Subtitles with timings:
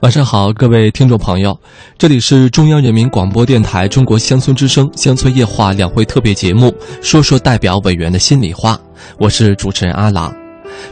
[0.00, 1.58] 晚上好，各位听众朋友，
[1.98, 6.72] 这里是中央人民广播电台中国乡村之声乡村夜话两会特别节目，
[7.02, 8.78] 说说代表委员的心里话。
[9.18, 10.32] 我是主持人阿郎。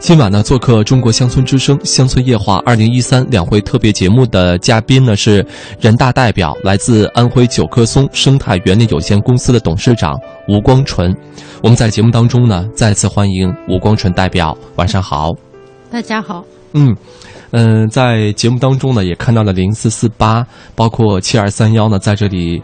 [0.01, 5.45] 今晚呢，做客中国乡村之声乡村夜话二零一三两会特别节目的嘉宾呢是
[5.79, 10.19] 人大代表，来自安徽九棵松生态园林有限公司的董事长
[10.49, 11.15] 吴光纯。
[11.63, 14.55] 我们在节目当中呢，再次欢迎吴光纯代表。
[14.75, 15.31] 晚上好，
[15.89, 16.43] 大家好。
[16.73, 16.93] 嗯。
[17.51, 22.61] 嗯，在节目当中呢，也看到了零四四八，包括七二三幺呢，在这里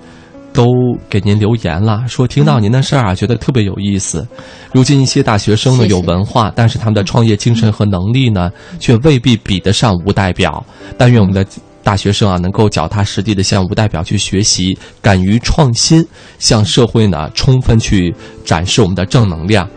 [0.51, 0.67] 都
[1.09, 4.27] 给您留言了，说听到您的事儿啊，觉得特别有意思。
[4.71, 10.63] 如今一些大学生呢有文化，但是他们的创业精神和能力呢，却未必比得上吴代表。
[10.97, 11.45] 但愿我们的
[11.81, 16.05] 大学生啊，能够脚踏实地的向吴代表去学习，敢于创新，
[16.39, 18.13] 向社会呢充分去
[18.45, 19.67] 展示我们的正能量。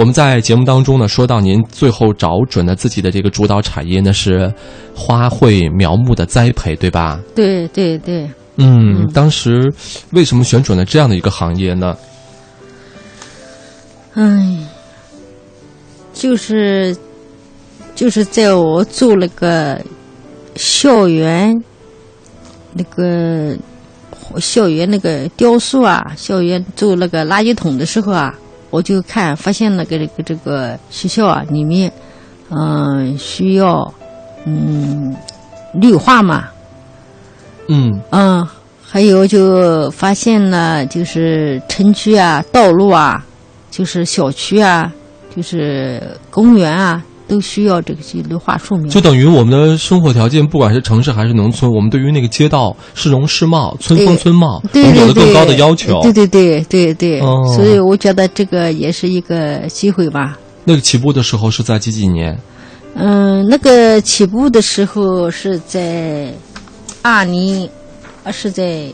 [0.00, 4.50] 我们在节目当中呢，说到您最后找准了自己的这个主导产业呢是
[4.96, 7.20] 花卉苗木的栽培，对吧？
[7.34, 8.26] 对对对。
[8.56, 9.70] 嗯，当时
[10.12, 11.94] 为什么选准了这样的一个行业呢？
[14.14, 14.56] 哎，
[16.14, 16.96] 就是
[17.94, 19.78] 就是在我做那个
[20.56, 21.62] 校园
[22.72, 23.54] 那个
[24.38, 28.34] 校园那个雕塑啊，校园做那个垃圾桶的时候啊。
[28.70, 31.92] 我就看发现那个这个这个学校啊，里面，
[32.50, 33.92] 嗯，需要
[34.44, 35.14] 嗯
[35.74, 36.48] 绿化嘛，
[37.68, 38.46] 嗯嗯，
[38.82, 43.24] 还有就发现了就是城区啊、道路啊、
[43.70, 44.92] 就是小区啊、
[45.34, 47.02] 就是公园啊。
[47.30, 56.00] 都需要这个去绿化树苗，就等于我们的生活条件，不管是城市还是农村，我们对于那个街道市容市貌、村风村貌，我们有了更高的要求。
[56.02, 57.20] 对对对对对，
[57.54, 60.36] 所以我觉得这个也是一个机会吧。
[60.64, 62.36] 那个起步的时候是在几几年？
[62.96, 66.34] 嗯，那个起步的时候是在
[67.02, 67.70] 二零，
[68.32, 68.92] 是在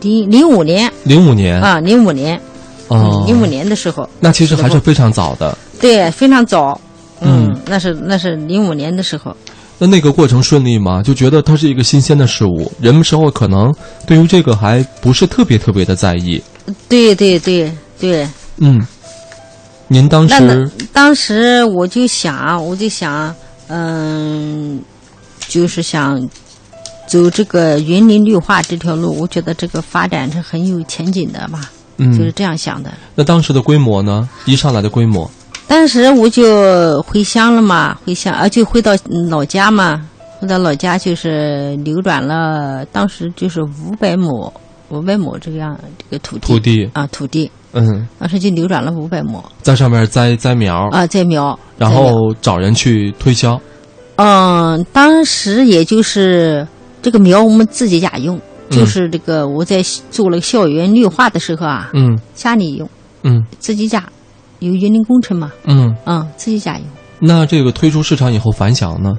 [0.00, 0.88] 零零五年。
[1.02, 2.40] 零五年啊，零五年，
[2.86, 4.08] 哦，零五年的时候。
[4.20, 5.58] 那其实还是非常早的。
[5.80, 6.80] 对，非常早。
[7.24, 9.34] 嗯，那是那是零五年的时候。
[9.78, 11.02] 那那个过程顺利吗？
[11.02, 13.74] 就觉得它是一个新鲜的事物，人们时候可能
[14.06, 16.40] 对于这个还不是特别特别的在意。
[16.88, 18.28] 对对对对。
[18.58, 18.80] 嗯，
[19.88, 23.34] 您当时当时我就想，我就想，
[23.66, 24.80] 嗯，
[25.48, 26.24] 就是想
[27.08, 31.68] 走这个园林绿化这条路，我觉得这个发展是很有前景的嘛。
[31.96, 32.92] 嗯，就是这样想的。
[33.14, 34.28] 那当时的规模呢？
[34.46, 35.28] 一上来的规模？
[35.74, 38.92] 当时我就回乡了嘛，回乡啊，就回到
[39.28, 40.08] 老家嘛，
[40.38, 44.52] 回到老家就是流转了，当时就是五百亩，
[44.90, 46.90] 五百亩这样这个土地，土地。
[46.92, 50.88] 啊，土地，嗯，当时就流转了五百亩，在上面栽栽苗。
[50.92, 53.60] 啊，栽苗，然后找人去推销。
[54.14, 56.64] 嗯，当时也就是
[57.02, 58.40] 这个苗我们自己家用，
[58.70, 62.88] 就是这个我在做了校园绿化的时候啊，嗯，家里用，
[63.24, 64.04] 嗯，自己家。
[64.64, 65.52] 有园林工程嘛？
[65.66, 66.84] 嗯嗯，自己加油。
[67.20, 69.12] 那这个推出市场以后反响呢？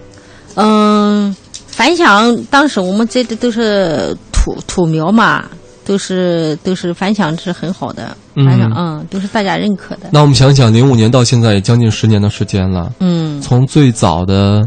[0.55, 1.35] 嗯，
[1.67, 5.45] 反响当时我们这的都是土土苗嘛，
[5.85, 10.09] 都是都是反响是很好的，反响嗯都是大家认可的。
[10.11, 12.91] 那我们想想，零五年到现在也将近十年的时间了。
[12.99, 14.61] 嗯，从最早的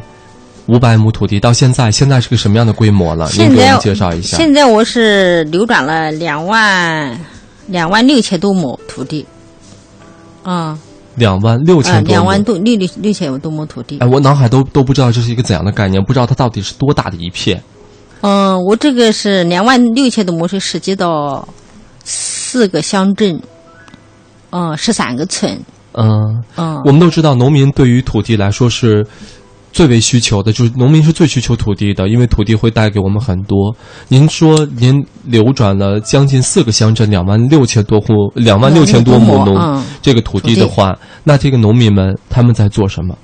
[0.67, 3.29] 五百亩土地到现在，现在是个什么样的规模了？
[3.37, 4.37] 您给我们介绍一下。
[4.37, 7.19] 现在我是流转了两万
[7.67, 9.25] 两万六千多亩土地。
[10.49, 10.79] 啊，
[11.17, 13.99] 两万六千多，两万多六六六千多亩土地。
[13.99, 17.63] 哎，我脑海都都不知道这是一个怎样的概念，不知道它到底是多大的一片。
[18.23, 21.47] 嗯，我这个是两万六千多亩，是涉及到
[22.03, 23.39] 四个乡镇，
[24.51, 25.53] 嗯，十三个村。
[25.93, 29.07] 嗯嗯，我们都知道，农民对于土地来说是。
[29.79, 33.73] 最为需求的就是农民是最需求土地的，因为土地会带给我们很多。
[34.09, 43.17] 您说您流转了将近四个乡镇，两万六千多户，两万六千多亩农这个土地的话，那这个农民们他们在做什么？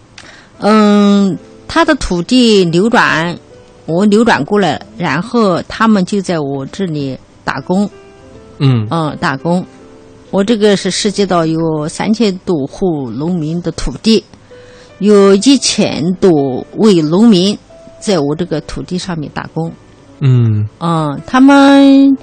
[0.61, 1.37] 嗯，
[1.67, 3.37] 他的土地流转，
[3.87, 7.91] 我流转过来，然后他们就在我这里打工。
[8.61, 9.67] 嗯嗯，打工。
[10.31, 14.23] 我这个是涉及到有三千多户农民的土地。
[14.99, 17.56] 有一千多位农民
[18.00, 19.73] 在我这个土地上面打工。
[20.20, 20.67] 嗯。
[20.79, 22.17] 嗯，他们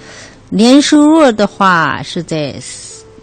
[0.50, 2.56] 年收入的话是在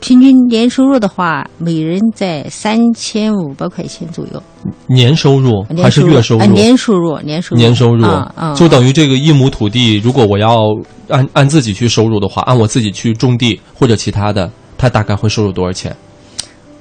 [0.01, 4.41] 平均年收入的话，每人在三千五百块钱左右。
[4.87, 6.47] 年收入还是月收入？
[6.47, 7.59] 年收入，年收入。
[7.61, 8.05] 年收入，
[8.37, 10.67] 嗯，就等于这个一亩土地，如果我要
[11.09, 15.95] 按按自己去收入的话，按我自己去种地或者其他的，他大概会收入多少钱？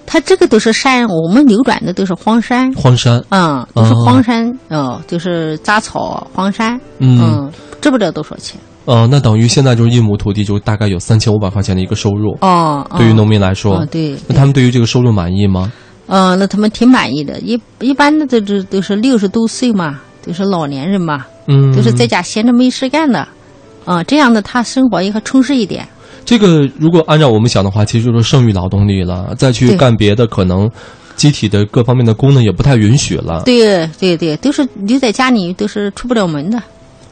[0.07, 7.51] 它这个都是山，我们流转的都是荒山，荒山，嗯，都是荒山，哦，就是杂草荒山，嗯嗯，
[7.81, 8.57] 知不了多少钱？
[8.85, 12.37] 呃，那等于现在就是一亩土地就大概有三千五百块钱的一个收入。
[12.39, 15.69] 哦，对于农民来说，哦，对，那他们对于这个收入满意吗？
[16.05, 17.37] 嗯，那他们挺满意的。
[17.41, 23.27] 一一般的都是都是六十多岁嘛，都是老年人嘛，嗯，都是在家闲着没事干的，
[23.83, 25.85] 啊，这样的他生活也还充实一点。
[26.27, 30.69] 这个如果按照我们想的话，其实就是剩余劳动力了，再去干别的，可能
[31.15, 33.43] 机体的各方面的功能也不太允许了。
[33.45, 36.61] 对对对，都是留在家里都是出不了门的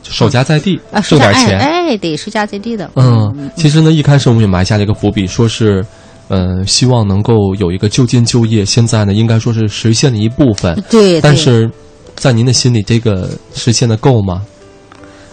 [0.03, 1.57] 守家在地，啊，挣点钱。
[1.57, 2.91] 哎哎，对，守家在地的。
[2.95, 5.83] 嗯，其实呢，一开始我们也埋下了一个伏笔，说是，
[6.27, 8.65] 呃，希望能够有一个就近就业。
[8.65, 11.71] 现在呢，应该说是实现了一部分，对，对但是
[12.15, 14.41] 在您的心里，这个实现的够吗？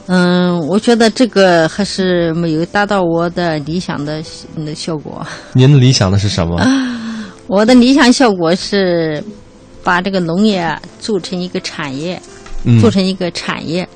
[0.06, 4.22] 嗯，我觉得这个还是没有达到我的理想的
[4.64, 5.24] 的效果。
[5.54, 6.60] 您的理想的是什么？
[7.46, 9.22] 我的理想效果是
[9.84, 12.20] 把这个农业做成一个产业，
[12.64, 13.88] 嗯做成一个产业，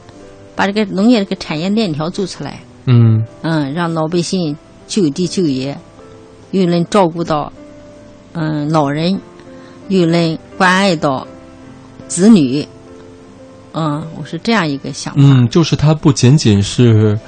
[0.55, 2.61] 把这个农业这个产业链条做出来。
[2.87, 4.57] 嗯嗯，让老百姓
[4.87, 5.77] 就地就业，
[6.53, 7.53] 又能照顾到
[8.33, 9.21] 嗯老人，
[9.89, 11.27] 又能关爱到
[12.07, 12.67] 子女。
[13.79, 15.21] 嗯，我是这样一个想法。
[15.23, 17.19] 嗯，就是他不仅仅是，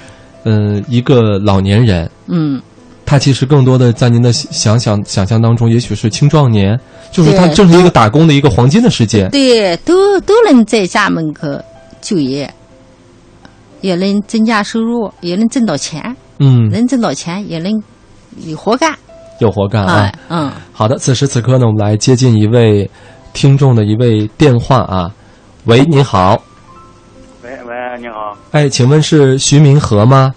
[0.44, 2.58] 呃，一个老年人，嗯，
[3.04, 6.74] 他其实更多的在您的想想想象当中，也许是青壮年，
[7.12, 9.28] 就是他对正是一个打工的一个黄金的时间。
[9.30, 11.46] 对，都都能在家门口
[12.00, 12.50] 就业，
[13.82, 17.70] 也能增加收入，也能挣到钱，嗯，能挣到钱，也能
[18.46, 18.96] 有活干。
[19.40, 22.90] 有活干啊哎。，嗯，好的，此时此刻呢，我们来接近一位
[23.34, 25.10] 听众的一位电话啊。
[25.68, 26.42] 喂，你好，
[27.44, 30.32] 喂喂，你好，哎，请问是徐明和吗？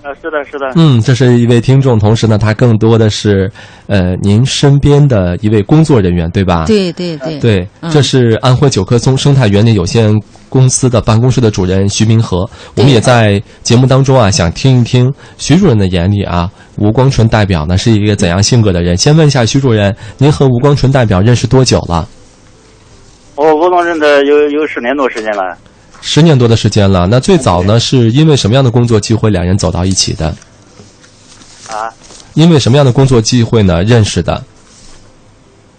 [0.00, 3.50] 啊，是的，是的，嗯，这是一位听众，同时呢，他更多的是
[3.88, 6.66] 呃您身边的一位工作人员，对吧？
[6.66, 10.14] 对对对，对，嗯这是安徽九棵松生态园林有限
[10.48, 12.48] 公司的办公室的主任徐明和。
[12.76, 18.96] 我们也在节目当中啊，想听一听徐主任的眼里啊，吴光纯代表呢是一个怎样性格的人？
[18.96, 22.06] 先问一下徐主任，您和吴光纯代表认识多久了？
[23.36, 25.56] 我吴总认得有有十年多时间了，
[26.00, 27.06] 十年多的时间了。
[27.06, 30.34] 那最早呢，是因为什么样的工作机会两人走到一起的？
[31.70, 31.92] 啊，
[32.34, 34.42] 因为什么样的工作机会呢认识的？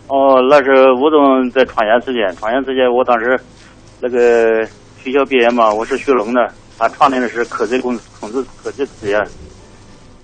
[0.08, 3.38] 哦，那是吴总在创业之间，创业之间，我当时
[4.00, 4.64] 那个
[5.04, 9.20] 学校毕业嘛，我是学农的，他创立的是科技公司，控制科技企业，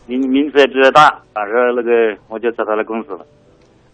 [0.06, 1.90] 名名字也比较大，当时那个
[2.28, 3.26] 我就找他的公司了。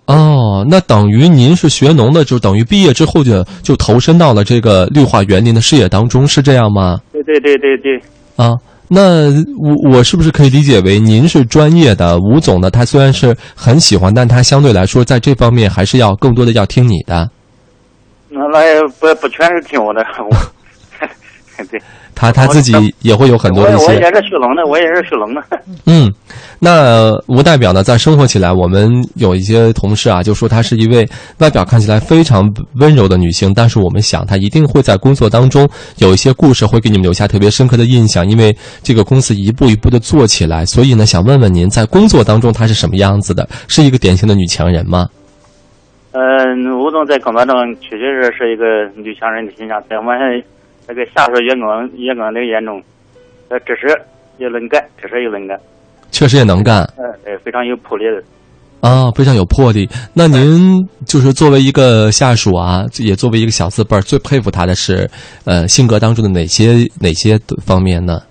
[0.10, 7.00] 哦，那等于您是学农的，就等于毕业之后就就投身到了这个绿化园林的事业当中，是这样吗？
[7.14, 8.02] 对对对对对，
[8.36, 8.50] 啊，
[8.88, 9.30] 那
[9.60, 12.72] 我我是不是可以理解为您是专业的，吴总呢？
[12.72, 17.30] 他虽然是很喜欢，但他相对来说在这方面还是要更多的要听你的。
[18.30, 20.36] 那那也不不全是听我的， 我
[21.70, 21.80] 对，
[22.16, 25.42] 他他自己也会有很多的一些我我也是学农的，我也是学农的。
[25.86, 26.12] 嗯，
[26.62, 31.08] 那吴代表呢，在生活起来，我们有一些同事啊，就说她是一位
[31.38, 35.68] 外表看起来非常温柔的女性，但是我们想她一定会在工作当中
[36.00, 43.48] 有一些故事会给你们留下特别深刻的印象，因为这个公司一步一步的做起来，所以呢，想问问您，在工作当中她是什么样子的？
[43.70, 45.08] 是一个典型的女强人吗？
[46.12, 48.66] 嗯，吴总在工作中确确实是一个
[49.02, 50.12] 女强人的形象，在我们
[50.88, 52.82] 那个下属员工员工的眼中，
[53.48, 53.88] 呃，知识
[54.40, 55.56] 也能干，知识也能干，
[56.12, 58.24] 确实也能干呃，呃，非常有魄力的。
[58.82, 59.90] 啊，非常有魄力。
[60.14, 65.10] 那您就是作为一个下属啊，也作为一个小字辈儿，最佩服他的是，
[65.44, 68.22] 呃，性格当中的哪些哪些方面呢？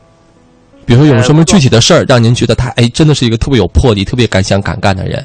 [0.87, 5.23] 比如说有什么具体的事儿，让您觉得他哎，真的是一个特别有魄力、特别敢想敢干的人？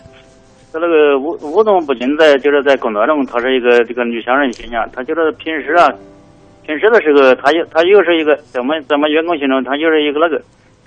[0.74, 5.88] 他那个吴吴总不仅在就是在工作中，他是一个这个女强人形象，他就是平时啊，
[6.68, 10.36] 平时的时候，他又他又是一个在我们在我们员工心中，他就是一个那个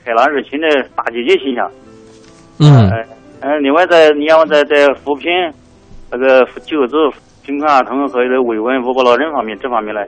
[0.06, 1.68] 开朗热情的大姐姐形象。
[2.60, 3.04] 嗯呃
[3.40, 5.28] 嗯，另外在你像在在扶贫
[6.10, 6.96] 那个救助
[7.44, 10.06] 贫困儿童和这慰问五保老人方面这方面来，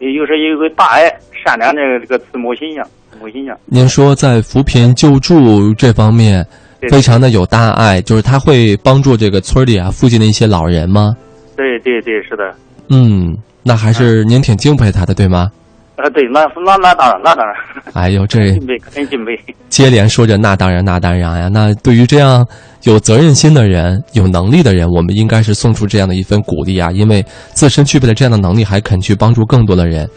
[0.00, 1.08] 又是一个大爱
[1.44, 2.82] 善良的这个慈母形象，
[3.12, 3.56] 慈母形象。
[3.66, 6.44] 您说在扶贫救助这方面
[6.90, 11.14] 非常的有大爱，就是他会帮助这个村里啊附近的一些老人吗？
[11.56, 12.52] 对对对，是的。
[12.88, 15.50] 嗯，那还是您挺敬佩他的，对吗？
[15.96, 17.54] 啊，对，那那那当然，那当然，
[17.94, 19.38] 哎呦，这敬佩，肯定敬佩。
[19.68, 22.44] 接连说着那当然那当然呀，那对于这样
[22.82, 30.08] 有责任心的人、有能力的人，我们应该是送出这样的一份鼓励啊，因为自身具备了这样的能力，还肯去帮助更多的人。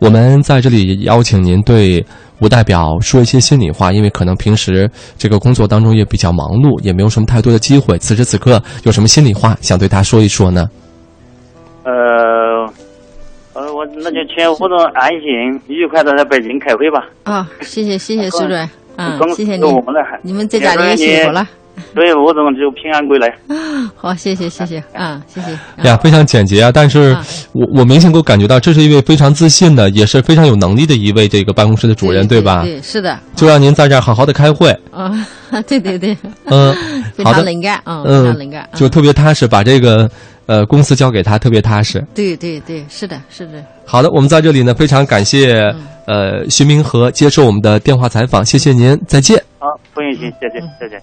[0.00, 2.04] 我们在这里邀请您对
[2.40, 7.96] 吴代表说一些心里话，因为可能平时这个工作当中也比较忙碌，也没有什么太多的机会。
[7.98, 10.68] 此时此刻有什么心里话想对他说一说呢？
[11.84, 12.70] 呃，
[13.96, 17.04] 那就请吴总安心愉快的在北京开会吧。
[17.24, 21.46] 啊，谢谢谢谢苏主任，嗯公，谢谢您司我，们的，你们在家里也辛苦了。
[21.94, 23.32] 对，吴总就平安归来。
[23.96, 25.50] 好，谢谢谢谢， 啊，谢谢。
[25.76, 26.70] 嗯呀，非常简洁啊！
[26.72, 32.62] 但是啊我我明显给我感觉到，这是一位非常自信的，也是非常有能力的一位这个办公室的主任，对吧？
[32.64, 35.10] 对，是的，就让您在这儿好好的开会， 啊，
[35.66, 36.74] 对对对，嗯，
[37.14, 40.08] 非好的，常能干，啊，非嗯常能干，嗯就特别踏实，把这个
[40.50, 42.04] 呃公司交给他，特别踏实。
[42.12, 45.62] 对对对，是的，是的，好的，我们在这里呢，非常感谢
[46.06, 49.40] 呃徐明和接受我们的电话采访，谢谢您，再见。
[49.60, 51.00] 好，不用谢，再见，再见。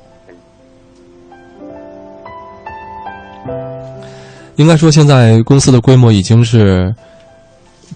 [4.57, 6.93] 应该说，现在公司的规模已经是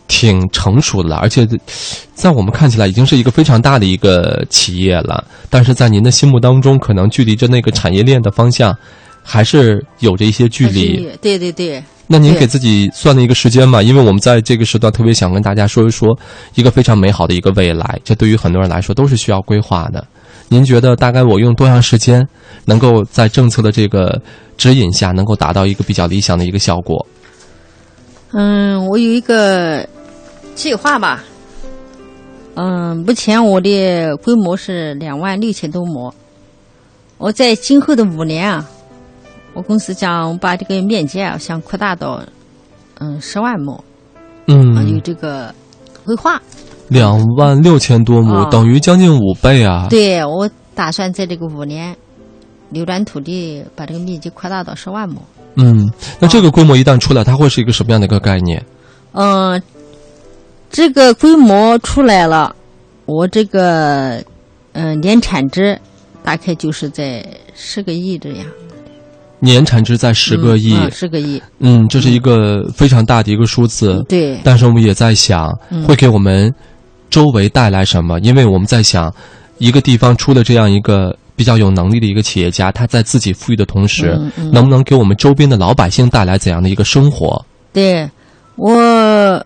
[0.08, 1.46] 挺成熟的了，而且
[2.14, 5.22] 在我们看起来已经是一个非常大的一个企业了。
[5.50, 8.74] 但是在您的心目当中，可能距离着那个产业链的方向
[9.24, 11.10] 还是有着一些距离。
[11.22, 13.82] 对对对，那您给自己算了一个时间嘛？
[13.82, 16.18] 因为我们在这个时段特别想跟大家说一说
[16.56, 20.06] 一个非常美好的一个未来，这对于很多人来说都是需要规划的。
[20.50, 22.28] 您觉得大概我用多长时间，
[22.66, 24.22] 能够在政策的这个
[24.58, 27.06] 指引下，能够达到一个比较理想的一个效果？
[28.34, 29.88] 嗯，我有一个
[30.56, 31.24] 计划吧。
[32.56, 36.14] 嗯，目前我的规模是两万六千多亩。
[37.18, 38.68] 我在今后的五年啊，
[39.54, 42.24] 我公司将把这个面积啊，想扩大到
[43.00, 43.84] 嗯十万亩，
[44.48, 45.54] 嗯，有嗯，这个
[46.06, 46.42] 规划。
[46.88, 49.88] 两万六千多亩，啊等于将近五倍啊！
[49.90, 51.96] 对我打算在这个五年
[52.70, 55.22] 流转土地，把这个面积扩大到十万亩。
[55.56, 55.90] 嗯，
[56.20, 58.62] 那这个规模一旦出来，它会是一个什么样的一个概念？
[59.14, 59.62] 嗯，
[60.70, 62.56] 这个规模出来了，
[63.06, 64.16] 我这个
[64.74, 65.80] 嗯、呃年产值
[66.24, 68.46] 大概就是在十个亿这样，
[69.42, 74.06] 年产值在十个亿，十、个亿，嗯，这是一个非常大的一个数字。
[74.08, 76.54] 对，但是我们也在想，嗯会给我们
[77.10, 78.20] 周围带来什么？
[78.20, 79.12] 因为我们在想，
[79.58, 87.44] 一个地方出了这样一个比较有能力的一个企业家，他在自己富裕的同时，嗯嗯能不能给我们周边的老百姓带来怎样的一个生活？
[87.74, 88.08] 对
[88.56, 89.46] 我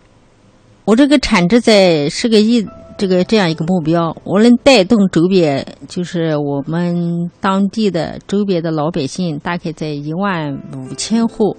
[0.84, 2.62] 我这个产值在十个亿。
[2.98, 11.56] 这个这样一个目标，我能带动周边，就是我们当地的周边的老百姓，大概在一万五千户，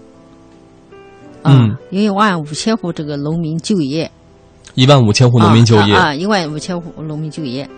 [1.43, 4.09] 啊嗯，有一万五千户这个农民就业，
[4.73, 5.93] 一万五千户农民就业。
[5.93, 7.69] 啊，一万五千户农民就业，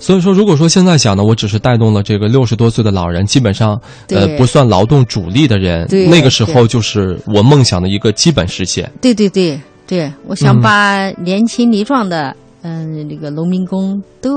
[0.00, 8.90] 所以说，如果说现在想呢，我只是带动了这个六十多岁的老人，基本上呃不算劳动主力的人，对那个时候就是我梦想的一个基本实现。
[9.02, 12.36] 对对对对，我想把年轻力壮的嗯
[12.70, 14.30] 那个农民工都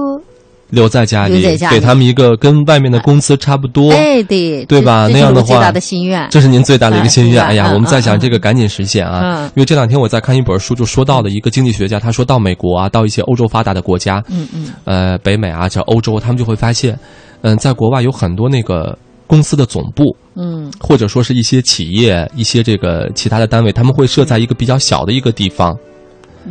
[0.69, 3.89] 留在家里，给他们一个跟外面的工资差不多。
[3.91, 7.41] 哎对对吧那样的话这是我最大的心愿，这是您最大的一个心愿。
[7.41, 9.21] 啊哎呀，嗯我们在想嗯这个赶紧实现啊！
[9.23, 16.99] 嗯因为这两天我在看一本书，就说到了一个经济学家，他说到美国啊，到一些欧洲发达的国家，嗯嗯呃，北美啊，叫欧洲，他们就会发现，
[17.43, 20.03] 嗯、在国外有很多那个公司的总部，
[20.35, 25.73] 嗯或者说是一些企业、一些这个其他的单位，他们会设在一个比较小的一个地方。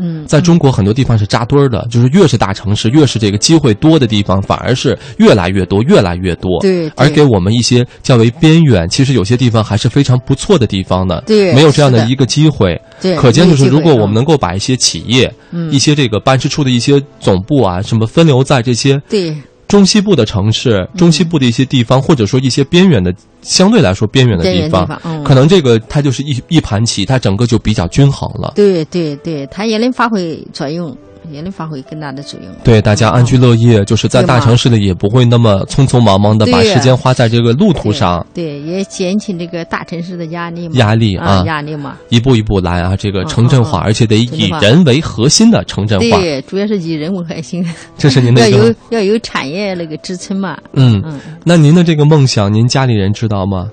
[0.01, 6.61] 嗯，在中国很多地方是扎堆儿的，就是越是大城市，越是这个机会多的地方，反而是越来越多，越来越多。
[6.61, 11.23] 对对而给我们一些较为边缘，其实有些地方还是非常不错的地方的。
[11.27, 12.81] 对没有这样的的一个机会。
[13.01, 19.35] 对，可见就是，如果我们能够把一些企业、嗯一些这个办事处的一些总部啊，什么分流在这些对
[19.69, 20.99] 中西部的城市、嗯。
[20.99, 28.53] 中西部的一些地方，或者说一些边远的，相对来说边远的地方，地方，嗯，可能这个它就是一一盘棋，它整个就比较均衡了。
[28.55, 30.97] 对对对，它也能发挥作用，
[31.31, 32.51] 也能发挥更大的作用。
[32.65, 41.97] 对，大家安居乐业，就是在大城市里也不会那么匆匆忙忙的把时间花在这个路途上，对，也减轻这个大城市的压力嘛，压力啊啊，压力嘛。
[42.09, 47.65] 一步一步来啊，这个嗯城镇化，而且得以人为核心的城镇化，对，主要是以人为核心，
[47.97, 50.57] 这是您的 要有要有产业那个支撑嘛。
[50.73, 51.03] 嗯。
[51.05, 53.69] 嗯那您的这个梦想，您家里人知道吗？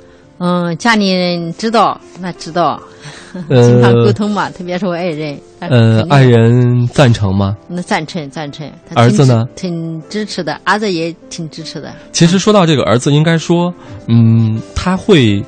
[0.46, 2.78] 嗯，家里人知道，那知道，
[3.48, 5.40] 经常沟呃通嘛，特别是我爱人。
[5.58, 7.56] 他呃肯，定爱人赞成吗？
[7.70, 8.70] 那赞成赞成。
[8.86, 9.46] 他儿子呢？
[9.56, 11.94] 挺支持的，儿子也挺支持的。
[12.12, 13.74] 其实说到这个儿子，应该说，
[14.10, 15.42] 嗯，他会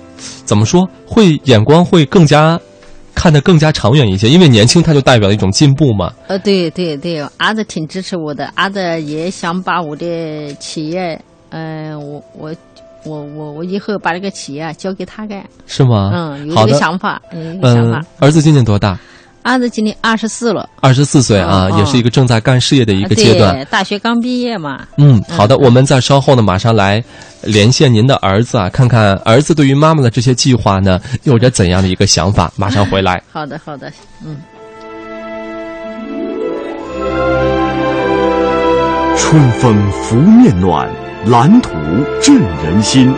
[0.45, 0.87] 怎么说？
[1.05, 2.57] 会眼光会更加
[3.13, 6.13] 看得更加长远一些，因为年轻他就代表一种进步嘛。
[6.27, 12.55] 呃，对对对，儿子挺支持我的，儿子也想把我的企业，嗯、我我
[13.05, 16.11] 我我我以后把这个企业交给他干，是吗？
[16.13, 16.67] 嗯，有好的。
[16.67, 18.97] 这个想法，有这个想嗯法。，儿子今年多大？
[19.43, 23.63] 儿子今年二十四了，二十四岁啊，嗯也是一个正在干事业的一一个阶段。
[23.69, 24.87] 大学刚毕业嘛。
[24.97, 27.03] 嗯，好的，我们在稍后呢，马上来
[27.43, 32.51] 连线您的儿子啊，看看儿子对于妈妈的这些计划呢，有着怎样的一个想法。
[32.55, 33.21] 马上回来。
[33.31, 33.91] 好的，好的，
[34.25, 34.35] 嗯。
[39.15, 40.89] 春风拂面暖，
[41.27, 41.71] 蓝图
[42.21, 43.11] 振人心。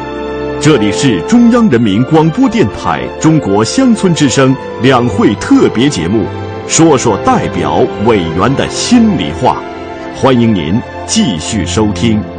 [0.62, 6.24] 这里是中央人民广播电台中国乡村之声两会特别节目，
[6.70, 9.62] 说说代表委员的心里话。
[10.16, 12.37] 欢迎您继续收听。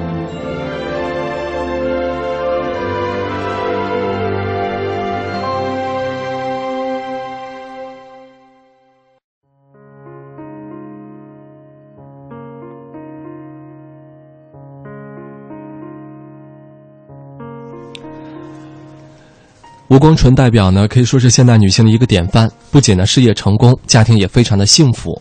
[19.99, 25.21] 吴光纯代表呢，可以说是现代女性的一个典范，不仅呢事业成功，家庭也非常的幸福。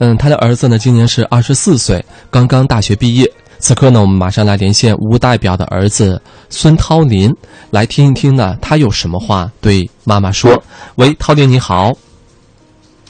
[0.00, 3.26] 嗯，他的儿子呢今年是二十四岁，刚刚大学毕业。
[3.58, 7.34] 此刻呢，我们马上来连线吴代表的儿子孙涛林，
[7.70, 10.62] 来听一听呢他有什么话对妈妈说。
[10.96, 11.90] 喂，涛林你好。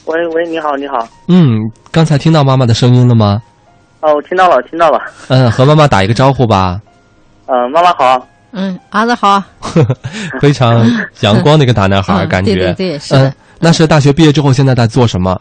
[0.05, 1.05] 喂喂，你好，你好。
[1.27, 3.41] 嗯，刚才听到妈妈的声音了吗？
[3.99, 4.97] 哦，我听到了，听到了。
[5.27, 6.79] 嗯，和妈妈打一个招呼吧。
[7.47, 8.25] 嗯、妈妈好。
[8.53, 9.43] 嗯，儿子好。
[10.39, 10.89] 非常
[11.21, 12.53] 阳光的一个大男孩， 嗯感觉。
[12.53, 15.39] 对对对是的嗯，那是大学毕业之后，现在在做什么？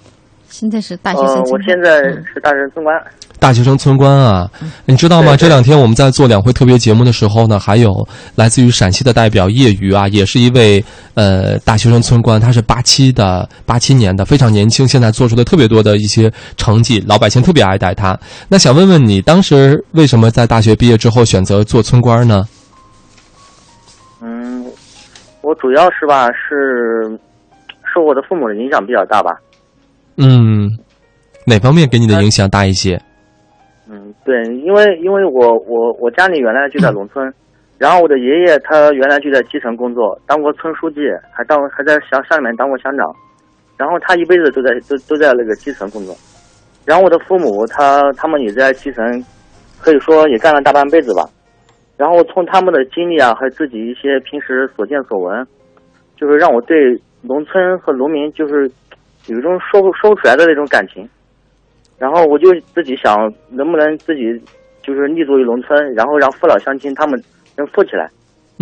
[0.48, 2.94] 现在是大学生呃，我现在是大学生村官。
[3.38, 4.48] 大学生村官啊，
[4.84, 5.32] 你知道吗？
[5.32, 7.90] 对对这两天我们在做两会特别节目的时候呢，还有
[8.36, 18.16] 来自于陕西的代表叶瑜啊，也是一位呃大学生村官，他是八七的，八七年的，非常年轻，现在做出了特别多的一些成绩，老百姓特别爱戴他。
[18.48, 22.44] 那想问问你，当时为什么在大学毕业之后选择做村官呢？
[25.42, 27.18] 嗯，我主要是吧，是
[27.92, 29.36] 受我的父母的影响比较大吧。
[30.16, 30.70] 嗯，
[31.46, 33.00] 哪方面给你的影响大一些？
[33.90, 37.32] 嗯，对，因为因为我我我家里原来就在农村，
[37.78, 41.00] 然后我的爷爷他原来就在基层工作，当过村书记，
[41.32, 43.14] 还当还在乡乡里面当过乡长，
[43.76, 46.16] 然后他一辈子都在都都在那个基层工作，
[46.84, 49.24] 然后我的父母他他们也在基层，
[49.80, 51.28] 可以说也干了大半辈子吧，
[52.02, 55.46] 然后从他们的经历啊，还有自己一些平时所见所闻，
[56.16, 58.68] 就是让我对农村和农民就是
[59.28, 61.08] 有一种说不说不出来的那种感情。
[62.00, 64.22] 然后我就自己想，能不能自己
[64.82, 67.22] 就是立足于农村，然后让父老乡亲他们
[67.56, 68.10] 能富起来，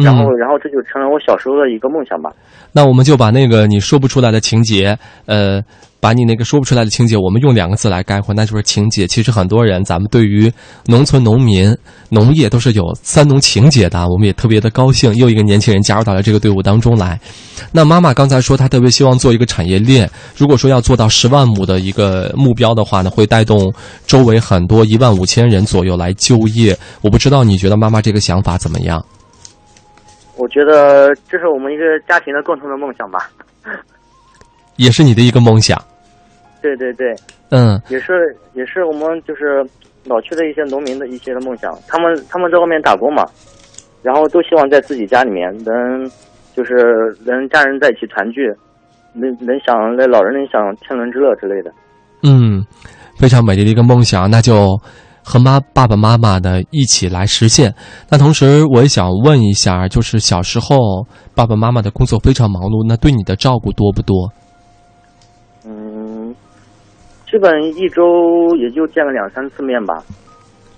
[0.02, 2.30] 然后嗯然后这就成了我小时候的一个梦想吧。
[2.72, 5.60] 那我们就把那个你说不出来的情节，呃，
[5.98, 9.08] 把你那个说不出来的情节，我们用两个字来概括，那就是情节。
[9.08, 10.50] 其实很多人，咱们对于
[10.86, 11.76] 农村农民、
[12.10, 17.18] 农业都是有三农情节的，我们也特别的高兴，又一个年轻人加入到了这个队伍当中来。
[17.72, 23.72] 那妈妈刚才说，她特别希望做一个产业链，如果说要做到十万亩的一个目标的话呢，会带动
[24.06, 26.76] 周围很多一万五千人左右来就业。
[27.02, 29.04] 我不知道你觉得妈妈这个想法怎么样？
[30.40, 33.30] 我觉得这是我们一个家庭的共同的梦想吧。
[34.76, 35.78] 也是你的一个梦想，
[36.62, 37.14] 对对对，
[37.50, 37.78] 嗯。
[37.90, 39.62] 也是也是我们就是
[40.04, 41.76] 老区的一些农民的一些的梦想。
[41.86, 43.22] 他们他们在外面打工嘛，
[44.02, 46.10] 然后都希望在自己家里面能
[46.56, 48.50] 就是能家人在一起团聚，
[49.12, 51.70] 能能享那老人能享天伦之乐之类的。
[52.22, 52.64] 嗯，
[53.18, 54.80] 非常美丽的一个梦想，那就
[55.22, 57.74] 和妈爸爸妈妈的一起来实现。
[58.08, 64.28] 那同时，我也想问一下，就是小时候爸爸妈妈的工作非常忙碌，那对你的照顾多不多？
[65.64, 66.34] 嗯，
[67.30, 68.02] 基本一周
[68.56, 70.02] 也就见个两三次面吧。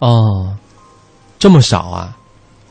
[0.01, 0.57] 哦，
[1.39, 2.17] 这么少啊？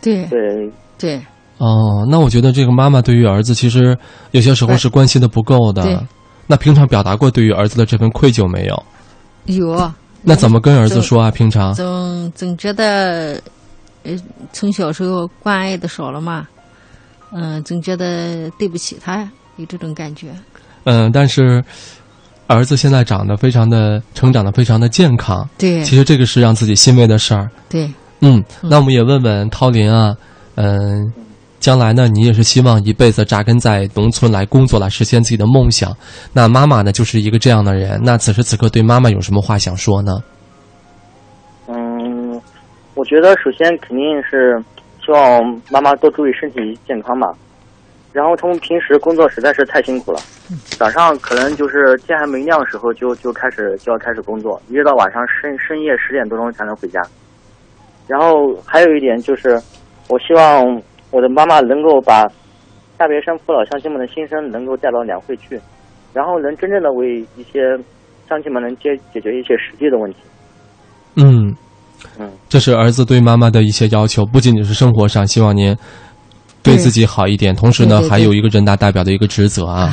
[0.01, 1.21] 对对，对
[1.57, 3.97] 哦，那我觉得这个妈妈对于儿子其实
[4.31, 6.03] 有些时候是关心的不够的。
[6.47, 8.84] 那平常表达过对于儿子的这份愧疚没有？
[9.45, 9.91] 有。
[10.23, 11.31] 那怎么跟儿子说啊？
[11.31, 11.73] 平常？
[11.73, 13.41] 总总觉得，
[14.03, 14.15] 呃，
[14.53, 16.47] 从小时候关爱的少了嘛，
[17.31, 20.27] 嗯、总觉得对不起他，有这种感觉。
[20.84, 21.63] 嗯，但是
[22.47, 27.49] 儿子现在长得非常的成长的非常的健康，对其实这个是让自己欣慰的事儿。
[27.69, 30.15] 对，嗯，那我们也问问涛林啊，
[30.55, 31.12] 嗯、
[31.62, 35.95] 将来呢，你也是希望一辈子扎根在农村来工作，来实现自己的梦想。
[36.34, 38.02] 那妈妈呢，就是一个这样的人。
[38.04, 40.17] 那此时此刻对妈妈有什么话想说呢？
[41.67, 42.41] 嗯，
[42.95, 44.60] 我觉得首先肯定是
[45.06, 47.28] 希望妈妈多注意身体健康吧。
[48.12, 50.19] 然后他们平时工作实在是太辛苦了，
[50.78, 57.00] 早上可能就是天还没亮的时候就就开始就要开始工作，一直到晚上深深夜十点多钟才能回家。
[58.08, 59.62] 然后还有一点就是，
[60.10, 60.65] 我希望
[61.12, 62.24] 我的妈妈能够把
[62.97, 65.60] 大别山父老乡亲们的心声能够带到两会去，
[66.13, 67.60] 然后能真正的为一些
[68.30, 70.19] 乡亲们能解解决一些实际的问题。
[71.15, 71.54] 嗯，
[72.17, 75.76] 嗯，这是儿子对妈妈的一些要求，不仅仅是生活上，希望您
[76.63, 79.91] 对对自己好一点，同时呢，对对对还有一个人大代表的一个职责啊。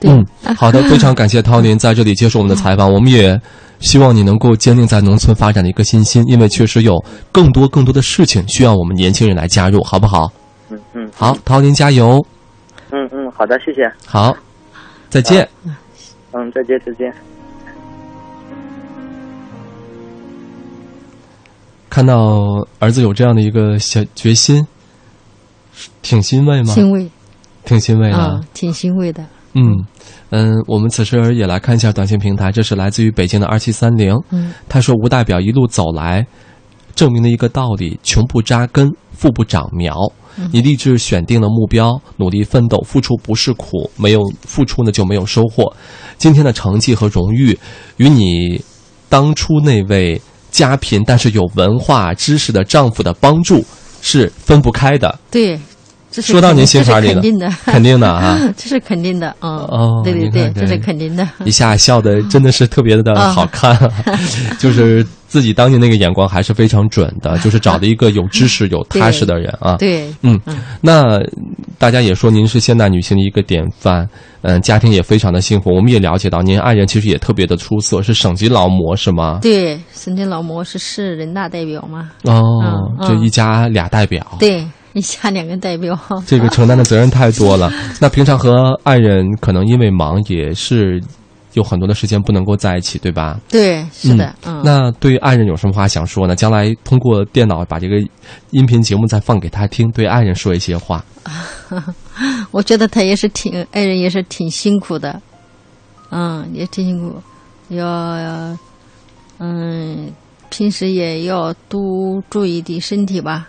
[0.00, 0.26] 对，嗯，
[0.56, 3.40] 好的， 非常感谢涛林在这里接受我们的采访，我们也
[3.78, 10.30] 希望你能够坚定在农村发展的一个信心，因为确实有更多更多的事情需要我们年轻人来加入，好不好？
[10.70, 12.24] 嗯嗯好，涛您加油！
[12.90, 13.82] 嗯嗯，好的，谢谢。
[14.06, 14.36] 好，
[15.08, 15.48] 再见。
[16.32, 17.12] 嗯，再见再见。
[21.88, 24.66] 看到儿子有这样的一个小决心，
[26.02, 26.74] 挺欣慰吗？
[26.74, 27.10] 欣慰
[27.64, 28.16] 挺欣慰的。
[28.16, 29.24] 啊，挺欣慰的。
[29.54, 29.84] 嗯
[30.30, 34.14] 嗯，我们此时也来看一下短信平台，这是来自于北京的二七三零。
[34.30, 36.26] 嗯，他说：“吴代表一路走来，
[36.94, 39.96] 证明了一个道理：穷不扎根，富不长苗。
[40.52, 45.72] 你立志选定了目标，努力奋斗，付出不是苦，没有付出呢就没有收获。
[46.16, 47.58] 今天的成绩和荣誉，
[47.96, 48.62] 与你
[49.08, 50.20] 当初那位
[50.50, 53.64] 家贫但是有文化知识的丈夫的帮助
[54.02, 55.18] 是分不开的。
[55.30, 55.58] 对，
[56.10, 58.38] 这是说到您心坎里了肯定的， 肯定的啊。
[58.56, 59.34] ”这是肯定的。
[59.40, 61.28] 嗯，哦对对对，这是肯定的。
[61.44, 63.78] 一下笑的真的是特别的 好看，
[64.58, 69.76] 就是自己当年那个眼光还是非常准的， 就是找了一个有知识、有踏实的人啊。
[69.76, 70.40] 对，嗯，
[70.80, 71.20] 那
[71.78, 74.08] 大家也说您是现代女性的一个典范，
[74.40, 75.72] 嗯，家庭也非常的幸福。
[75.72, 79.38] 我们也了解到您爱人其实也特别的出色，是省级劳模是吗？
[79.42, 82.10] 对，省级劳模是市人大代表嘛？
[82.24, 82.42] 哦，
[83.00, 84.26] 嗯这一家俩代表。
[84.38, 85.96] 对，一下两个代表。
[86.26, 87.70] 这个承担的责任太多了。
[88.00, 91.00] 那平常和爱人可能因为忙，也是
[91.58, 93.38] 有很多的时间不能够在一起，对吧？
[93.50, 94.62] 对，是的，嗯。
[94.64, 96.34] 那对爱人有什么话想说呢？
[96.34, 97.96] 将来通过电脑把这个
[98.50, 101.04] 音频节目再放给他听，对爱人说一些话。
[102.50, 105.20] 我觉得他也是挺爱人也是挺辛苦的，
[106.10, 107.20] 嗯，也挺辛苦，
[107.68, 108.56] 要
[109.38, 110.10] 嗯，
[110.48, 111.80] 平时也要多
[112.30, 113.48] 注意点身体吧，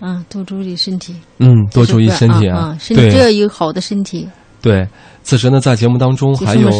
[0.00, 2.78] 嗯，多注意身体，嗯，多注意身体嗯啊嗯。
[2.78, 4.28] 身体只要有好的身体，
[4.64, 4.88] 对，
[5.22, 6.70] 此时呢，在节目当中还有。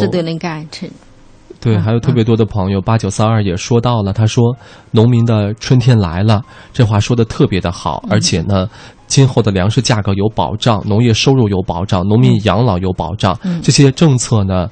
[1.59, 4.55] 对，嗯还有特别多的朋友，八九三二也说到了，他说
[4.89, 6.41] 农民的春天来了，
[6.73, 8.09] 这话说的特别的好，嗯。
[8.13, 8.67] 而且呢，
[9.05, 13.61] 今后的粮食价格有保障，农业收入有保障，农民养老有保障，嗯。
[13.61, 14.67] 这些政策呢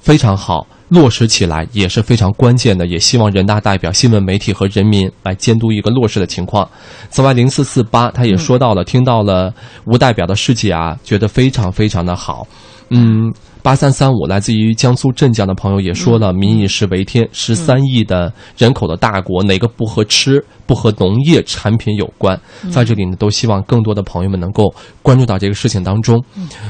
[0.00, 0.66] 非常好。
[0.88, 6.68] 落实起来也是非常关键的，也希望人大代表、新闻媒体和人民来监督一个落实的情况。
[7.10, 9.52] 此外，零四四八他也说到了，听到了
[9.84, 12.46] 吴代表的事迹啊，觉得非常非常的好。
[12.90, 22.40] 嗯，八三三五来自于江苏镇江的朋友也说了，民以食为天，十三亿的人口的大国，哪个不和吃、不和农业产品有关？
[22.70, 24.72] 在这里呢，都希望更多的朋友们能够
[25.02, 26.22] 关注到这个事情当中。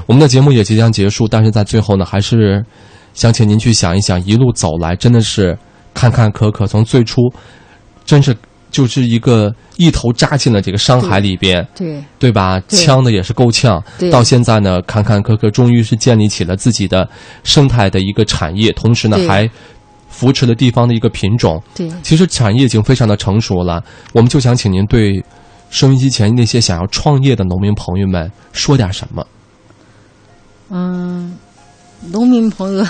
[0.06, 2.64] 我们的节目也即将结束，但是在最后呢，还是
[3.16, 5.58] 想请您去想一想，一路走来真的是
[5.92, 7.22] 坎坎坷坷，从最初
[8.04, 8.36] 真是
[8.70, 11.66] 就是一个一头扎进了这个商海里边。
[11.74, 12.60] 对，对吧？
[12.68, 17.08] 呛的也是够呛，到现在呢，坎坎坷坷，终于是建立起了自己的
[17.42, 19.50] 生态的一个产业，同时呢，还
[20.08, 21.62] 扶持了地方的一个品种。
[21.74, 25.24] 对，其实产业已经非常的成熟了，我们就想请您对
[25.70, 29.26] 收音机前那些想要创业的农民朋友们说点什么。
[30.68, 31.36] 嗯，
[32.10, 32.84] 农民朋友，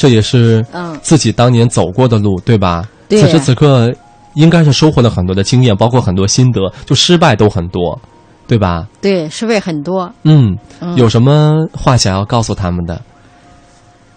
[0.00, 2.88] 这也是嗯，自己当年走过的路，对吧？
[3.06, 3.92] 对此时此刻，
[4.32, 8.00] 应该是收获了很多的经验，包括很多心得，就失败都很多，
[8.48, 8.88] 对吧？
[9.02, 10.10] 对，失败很多。
[10.22, 13.02] 嗯，嗯有什么话想要告诉他们的？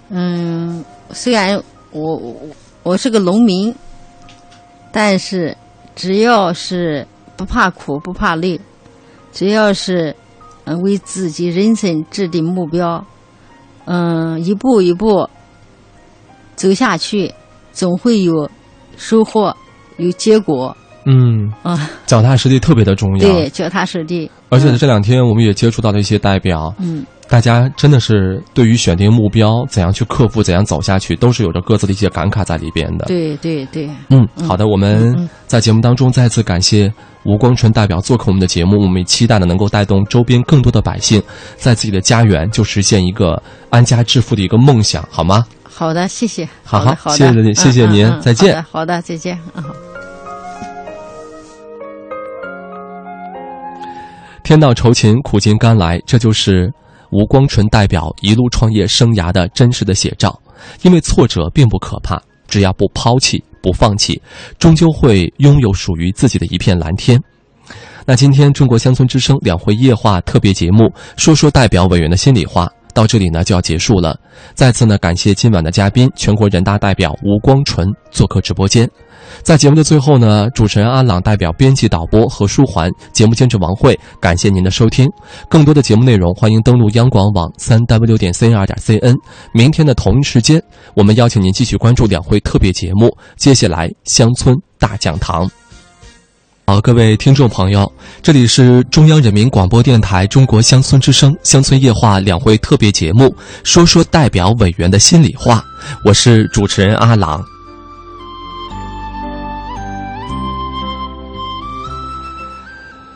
[0.07, 2.33] 嗯，虽然我我
[2.83, 3.75] 我是个农民，
[4.93, 5.53] 但是
[5.97, 8.57] 只要是不怕苦不怕累，
[9.33, 10.15] 只要是
[10.63, 13.03] 嗯为自己人生制定目标，
[13.83, 15.27] 嗯一步一步
[16.55, 17.31] 走下去，
[17.71, 18.49] 总会有
[18.97, 19.55] 收获，
[19.97, 21.89] 有结果嗯，啊。
[22.05, 23.29] 脚踏实地特别的重要。
[23.29, 24.29] 对，脚踏实地。
[24.49, 33.05] 而且这两天我们也接触到了一些代表，嗯，大家真的是对于选定目标、怎样去克服、怎样走下去，都是有着各自的一些感慨在里边的。
[33.05, 36.93] 对对对，嗯，好的，我们嗯在节目当中再次感谢
[37.25, 41.21] 吴光纯代表做客我们的节目，我们也期待呢能够带动周边更多的百姓，
[41.57, 45.43] 在自己的家园就实现一个安家致富的一个梦想，好吗？
[45.75, 46.47] 好的，谢谢。
[46.63, 49.39] 好好谢谢您嗯谢谢您再见好的，好的，再见。
[49.55, 49.63] 嗯。
[54.43, 56.71] 天道酬勤，苦尽甘来，这就是
[57.11, 60.39] 吴光纯代表一路创业生涯的真实的写照。
[60.83, 64.21] 因为挫折并不可怕，只要不抛弃、不放弃，
[64.59, 67.19] 终究会拥有属于自己的一片蓝天。
[68.05, 72.69] 那今天中国乡村之声两会夜话特别节目，说说代表委员的心里话。
[72.93, 74.17] 到这里呢就要结束了，
[74.53, 78.89] 再次呢感谢今晚的嘉宾全国人大代表吴光纯做客直播间。
[79.41, 85.09] 在节目的最后呢，主持人阿朗代表编辑导播何书桓、节目监制王慧，感谢您的收听。
[85.49, 89.15] 更多的节目内容，欢迎登录央广网三 w 点 c n 二点 cn。
[89.53, 90.61] 明天的同一时间，
[90.95, 93.15] 我们邀请您继续关注两会特别节目。
[93.35, 95.62] 接下来，乡村大讲堂。
[96.65, 105.61] 好，各位听众朋友，这里是中央人民广播电台中国乡村之声乡村夜话两会特别节目，说说代表委员的心里话。
[106.05, 107.43] 我是主持人阿郎。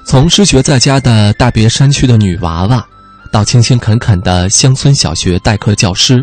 [0.04, 2.86] 从失学在家的大别山区的女娃娃，
[3.32, 6.22] 到勤勤恳恳的乡村小学代课教师，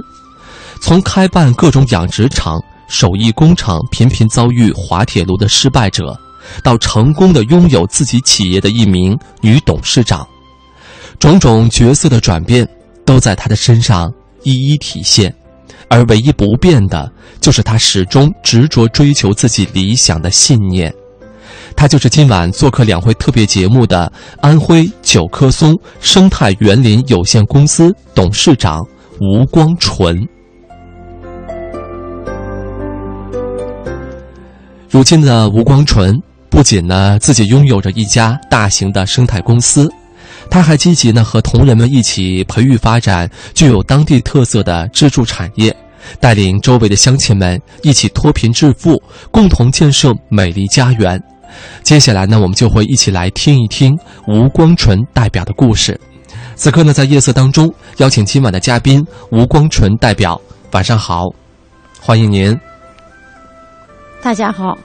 [0.78, 6.14] 从开办各种养殖场、手艺工厂频频遭遇滑铁卢的失败者。
[6.62, 10.26] 到成功的拥有自己企业的一名女董事长，
[11.18, 12.68] 种种角色的转变
[13.04, 15.34] 都在她的身上一一体现，
[15.88, 20.92] 而唯一不变的就是她始终执着追求自己理想的信念。
[21.76, 28.80] 她就是今晚做客两会特别节目的安徽九棵松生态园林有限公司董事长
[29.20, 30.16] 吴光纯。
[34.88, 36.16] 如今的吴光纯。
[36.54, 39.92] 不仅呢自己拥有着一家大型的生态公司，
[40.48, 45.74] 他还积极呢和同仁们一起培育发展具有当地特色的支柱产业，
[46.20, 51.20] 带领周围的乡亲们一起脱贫致富，共同建设美丽家园。
[51.82, 53.92] 接下来呢，我们就会一起来听一听
[54.28, 56.00] 吴光纯代表的故事。
[56.54, 60.40] 此刻呢，在夜色当中，邀请今晚的嘉宾吴光纯代表，
[60.70, 61.24] 晚上好，
[62.00, 62.56] 欢迎您。
[64.22, 64.78] 大家好。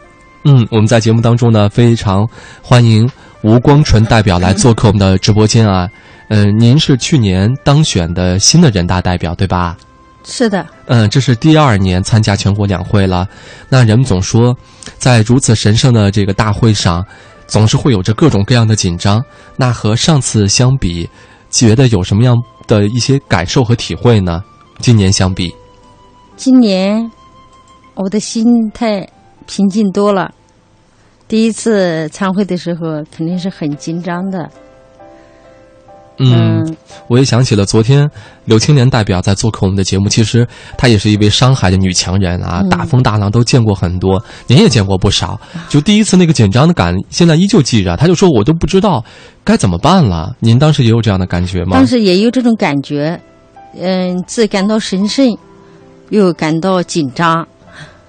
[0.43, 2.27] 嗯，我们在节目当中呢，非常
[2.61, 3.09] 欢迎
[3.41, 5.89] 吴光纯代表来做客我们的直播间啊。
[6.29, 9.75] 嗯，您是去年当选的新的人大代表，对吧？
[10.23, 10.65] 是的。
[10.85, 13.27] 嗯，这是第二年参加全国两会了。
[13.67, 14.55] 那人们总说，
[14.97, 17.03] 在如此神圣的这个大会上，
[17.47, 19.23] 总是会有着各种各样的紧张。
[19.57, 21.09] 那和上次相比，
[21.49, 22.35] 觉得有什么样
[22.67, 24.43] 的一些感受和体会呢？
[24.79, 25.53] 今年相比，
[26.37, 27.11] 今年
[27.95, 29.07] 我的心态。
[29.49, 30.31] 平静多了。
[31.27, 34.47] 第一次参会的时候，肯定是很紧张的。
[36.19, 36.75] 嗯，
[37.07, 38.07] 我也想起了昨天
[38.45, 40.07] 刘青年代表在做客我们的节目。
[40.07, 45.39] 其实她也是一位上海的女强人啊，大风大浪都见过很多，您也见过不少。
[45.67, 47.97] 就第一次那个紧张的感，现在依旧记着。
[47.97, 49.03] 她就说我都不知道
[49.43, 50.35] 该怎么办了。
[50.39, 51.71] 您当时也有这样的感觉吗？
[51.73, 53.19] 当时也有这种感觉，
[53.79, 55.35] 嗯，既感到神圣，
[56.09, 57.47] 又感到紧张。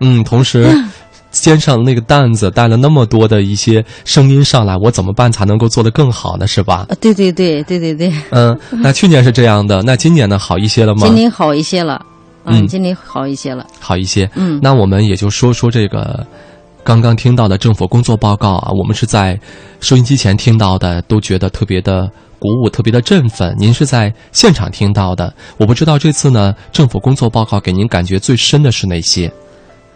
[0.00, 0.68] 嗯，同时。
[1.30, 6.46] 肩上那个担子带了那么多的一些声音上来，我怎么办才能够做得更好呢？
[6.46, 6.86] 是吧？
[7.00, 8.12] 对对对对对对。
[8.30, 10.38] 嗯，那去年是这样的，那今年呢？
[10.38, 11.06] 好一些了吗？
[11.06, 12.04] 今年好一些了。
[12.44, 13.66] 嗯，今年好一些了。
[13.78, 14.28] 好一些。
[14.34, 16.26] 嗯，那我们也就说说这个
[16.82, 19.38] 刚刚听到的政府工作报告啊，我们是在
[19.80, 23.54] 收音机前听到的，都觉得特别的鼓舞，特别的振奋。
[23.58, 29.30] 您是在现场听到的，我不知道这次呢，政府工作报告给您感觉最深的是哪些？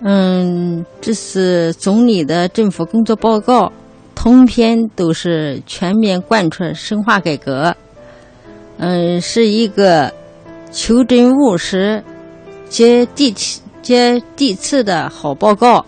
[0.07, 3.73] 嗯，这是总理的政府工作报告，
[4.15, 7.75] 通篇都是全面贯彻深化改革。
[8.77, 10.13] 嗯，是一个
[10.71, 12.05] 求真务实、
[12.69, 15.87] 接地气、接地气的好报告。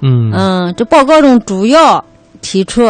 [0.00, 2.02] 嗯嗯，这报告中主要
[2.40, 2.88] 提出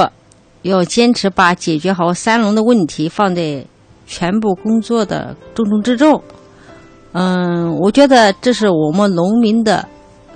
[0.62, 3.64] 要坚持把解决好三农的问题放在
[4.06, 6.22] 全部工作的重中之重。
[7.12, 9.86] 嗯，我觉得这是我们农民的，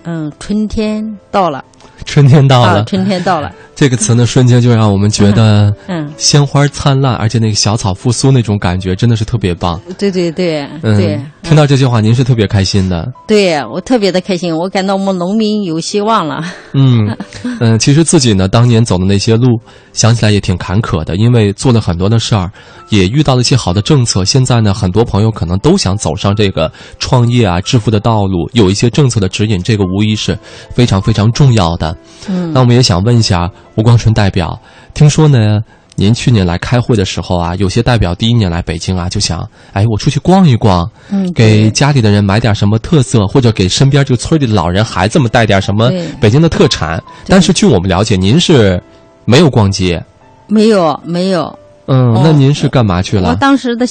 [0.04, 1.64] 嗯，春天到了，
[2.04, 3.50] 春天到了，春天到了。
[3.74, 9.80] 这个词呢，瞬间就让我们觉得，嗯，鲜花灿烂，而且那个小草复苏那种感觉，真的是特别棒。
[9.98, 11.18] 对对对，对。
[11.42, 13.10] 听到这句话，您是特别开心的。
[13.26, 16.44] 对我特别的开心，我感到我们农民有希望了。
[16.74, 17.16] 嗯
[17.60, 19.58] 嗯，其实自己呢，当年走的那些路，
[19.92, 22.50] 想起来也挺坎坷的，因为做了很多的事儿，
[22.90, 24.24] 也遇到了一些好的政策。
[24.24, 30.38] 现在呢，很多朋友可能都想走上这个创业啊、致富的道路，有一些政策的指引，这个无疑是
[30.74, 31.96] 非常非常重要的。
[32.28, 33.50] 嗯，那我们也想问一下。
[33.76, 34.60] 吴光春代表，
[34.92, 35.58] 听说呢，
[35.96, 47.02] 您去年来开会的时候啊，有些代表第一年来北京啊，就想，哎，我出去逛一逛，嗯，给家里的人买点什么特色，或者给身边这个村里的老人孩子们带点什么北京的特产。
[47.26, 48.82] 但是据我们了解，您是
[49.24, 50.02] 没有逛街，
[50.48, 51.58] 没有，没有。
[51.86, 53.34] 嗯，哦那您是干嘛去了我？
[53.36, 53.86] 当时的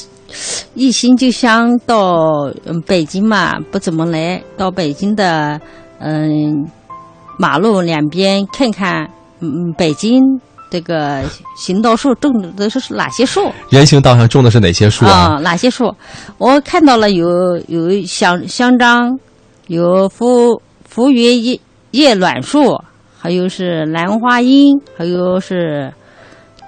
[0.75, 5.59] 一心就想到嗯北京嘛，不怎么来，到北京的
[5.99, 6.65] 嗯
[7.41, 10.21] 马路两边看看，嗯北京
[10.69, 11.23] 这个
[11.57, 15.39] 行道树种的都是哪些树人行道上种的是哪些树啊？
[15.41, 15.91] 哪些树？
[16.37, 19.17] 我看到了有有香香樟，
[19.65, 22.79] 有福福源叶叶卵树，
[23.19, 25.91] 还有是兰花樱，还有是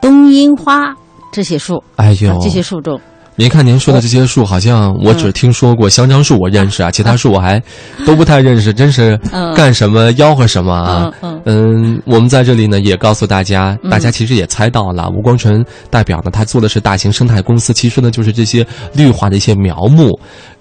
[0.02, 0.96] 冬樱花
[1.32, 3.00] 这些树，哎呦，这些树种。
[3.36, 7.62] 您看您说的这些树，好像我只听说过香樟树，我认识啊，其他树我还
[8.06, 11.12] 都不太认识， 真是嗯干什么吆喝什么啊？
[11.22, 20.18] 嗯嗯，我们在这里呢也告诉大家，大家其实也猜到了，吴光纯代表呢，他做的是大型生态公司，其实呢就是这些绿化的一些苗木。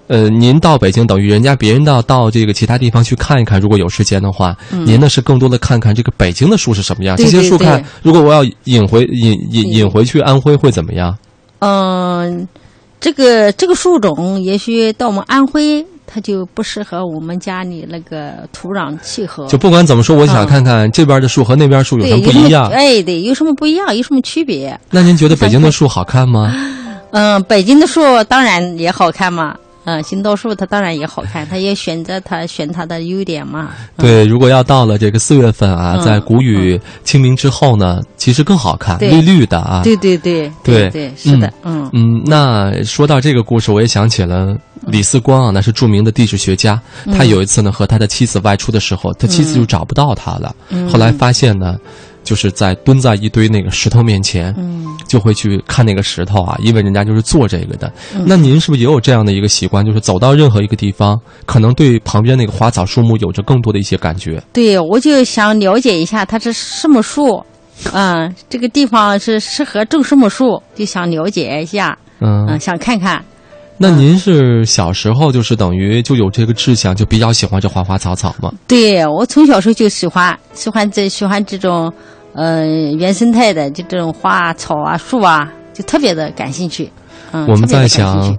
[0.07, 7.15] 呃，您到北京等于人家别人到到这个其他地方去看一看，如果有时间的话，您呢是更多的看看这个北京的树是什么样。
[7.15, 11.15] 这些树看，如果我要引回引引引回去安徽会怎么样？
[11.59, 12.45] 嗯，
[13.03, 19.45] 这个这个树种也许到我们安徽，它就不适合我们家里那个土壤契合。
[19.47, 22.69] 就不管怎么说，我想嗯看看这边的树和那边树有什么不一样。
[22.71, 23.93] 哎，对，有什么不一样？
[23.93, 24.79] 有什么区别？
[24.89, 26.55] 那您觉得北京的树好看吗？
[27.11, 29.53] 嗯，北京的树当然也好看嘛。
[29.85, 33.71] 嗯，行道树它当然也好看，它也选择它选它的优点嘛。
[33.97, 39.81] 对，如果要到了这个四月份啊，嗯在谷雨清明之后呢，其实更好看，绿绿的啊。
[39.83, 44.55] 对对对对对，是的，嗯嗯，那说到这个故事，我也想起了
[44.87, 46.81] 李四光啊，那是著名的地质学家。
[47.05, 50.55] 嗯他有一次呢，和他的妻子外出的时候，他妻子就找不到他了。
[50.69, 51.75] 嗯后来发现呢，
[52.23, 57.91] 就是在蹲在一堆那个石头面前，嗯就会去看那个石头啊，因为人家就是做这个的。
[58.15, 64.41] 嗯那您是不是也有这样的一个习惯，就是走到任何一个地方，可能对旁边那个花草树木有着更多的一些感觉？
[64.51, 67.43] 对，我就想了解一下它是什么树，
[67.91, 73.23] 嗯，这个地方是适合种什么树，就想了解一下，嗯，嗯，想看看。
[73.75, 78.53] 那您是小时候就是等于就有这个志向，就比较喜欢这花花草草吗？
[78.67, 81.91] 对我从小时候就喜欢喜欢这喜欢这种，
[82.33, 86.89] 呃，原生态的就这种花啊草啊树啊，就特别的感兴趣。
[87.31, 88.35] 嗯，我们在想，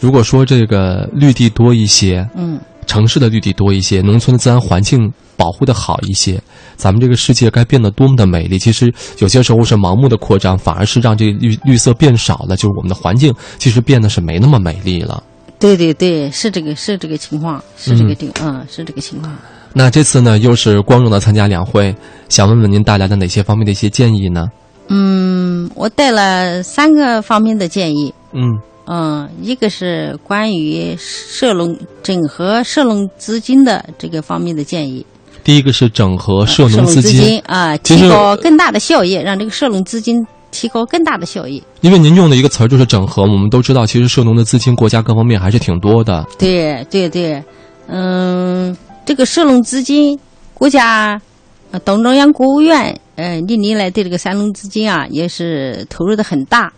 [0.00, 6.40] 如果说这个绿地多一些，嗯，城市的绿地多一些，农村的自然环境保护的好一些，
[6.76, 8.58] 咱们这个世界该变得多么的美丽。
[8.58, 15.22] 其实有些时候是盲目的扩张，反而是让这个绿绿色变少了，就是我们的环境其实变得是没那么美丽了。
[15.58, 19.34] 对对对，是这个是这个情况，是这个情，嗯，是这个情况。
[19.78, 21.94] 那这次呢，又是光荣的参加两会，
[22.30, 24.46] 想问问您带来的哪些方面的一些建议呢？
[24.88, 28.14] 嗯，我带了三个方面的建议。
[28.32, 35.04] 嗯嗯，一个是关于社农整合社农资金的这个方面的建议，
[35.44, 41.62] 第一个是整合社社农资金，金啊，提高更大的效益，让这个社农资金提高更大的效益。
[41.82, 46.24] 因为您用的一个词儿就是整合，我们都知道，其实涉农的资金，国家各方面还是挺多的。
[46.38, 47.42] 对对对，
[47.88, 48.74] 嗯，
[49.06, 50.18] 这个涉农资金，
[50.52, 51.22] 国家，
[51.70, 56.72] 呃，党中央、国务院，呃，历年来对这个三农资金啊，也是投入的很大。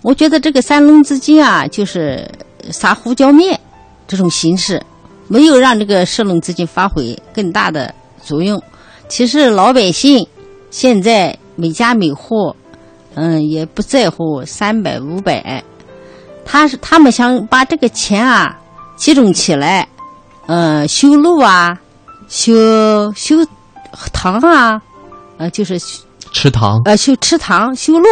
[0.00, 2.26] 我觉得这个三农资金啊，就是
[2.70, 3.60] 撒胡椒面
[4.08, 4.82] 这种形式，
[5.28, 8.60] 没有让这个涉农资金发挥更大的作用。
[9.06, 10.26] 其实老百姓
[10.70, 12.56] 现在每家每户，
[13.14, 15.62] 嗯，也不在乎三百五百，
[16.46, 18.58] 他是他们想把这个钱啊
[18.96, 19.86] 集中起来，
[20.46, 21.78] 呃，修路啊，
[22.28, 22.52] 修
[23.16, 23.36] 修
[24.12, 24.80] 塘啊，
[25.38, 25.78] 呃，就是
[26.32, 28.06] 池塘，呃修池塘、修路，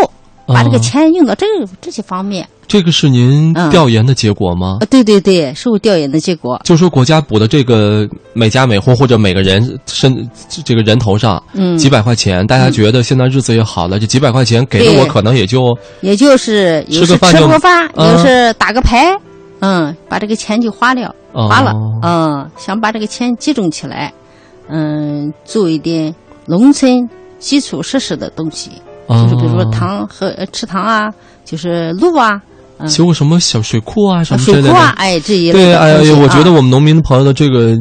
[0.47, 2.49] 把这个哦钱用到这个这些方面。
[2.69, 3.69] 这个是您嗯。
[3.69, 4.79] 调研的结果吗？
[4.81, 6.59] 呃，对对对，是我调研的结果。
[6.65, 10.27] 就说国家补的这个每家每户或者每个人身
[10.65, 18.11] 这个人头上嗯，几百块钱，大家觉得现在日子也好了，这几百块钱给了我，可能也就也就是吃个饭就吃个饭，嗯。
[18.11, 19.15] 有时打个牌，
[19.63, 21.49] 嗯，把这个钱就花了，哦。
[21.49, 21.73] 花了，
[22.03, 24.13] 嗯，想把这个钱集中起来，
[24.69, 26.13] 嗯，做一点
[26.47, 28.73] 农村基础设施的东西，
[29.09, 32.52] 就是比如说哦塘和呃池塘啊，就是路啊，嗯，
[32.89, 34.63] 修个什么小水库啊什么之类的。
[34.63, 37.77] 水库啊，哎，这一类对，的哎呀我觉得啊我们农民朋友的这个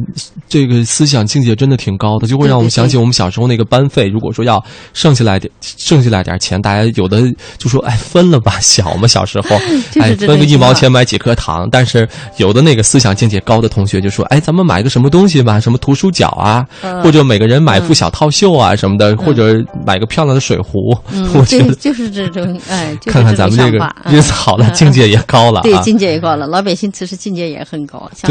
[0.48, 4.08] 这个思想境界真的挺高的，就会让我们想起我们小时候那个班费。
[4.08, 4.62] 如果说要
[4.92, 7.22] 剩下来点，剩下来点钱，大家有的
[7.58, 9.56] 就说，哎，分了吧，小嘛，小时候，
[10.00, 11.68] 哎，分个一毛钱买几颗糖。
[11.70, 19.54] 但是有的那个思想境界高的同学就说，哎，咱们买个什么东西吧，什么图书角啊，嗯或者每个人买副小套袖啊什么的，或者
[19.86, 20.96] 买个漂亮的水壶。
[21.12, 23.78] 嗯， 我觉得对就是这种，哎，看看咱们这个
[24.10, 25.80] 日子好了，嗯境界也高了对啊。
[25.82, 28.30] 境界也高了，老百姓其实境界也很高，想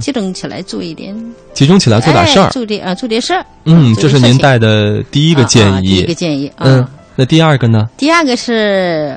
[0.00, 1.16] 集中起来做一点，
[1.54, 3.46] 集中起来做点事儿哎，做点啊，做点事儿。
[3.64, 6.14] 嗯，这是您带的第一个啊啊建议第一个。
[6.14, 6.66] 建议啊。
[6.66, 6.86] 嗯，
[7.16, 7.88] 那第二个呢？
[7.96, 9.16] 第二个是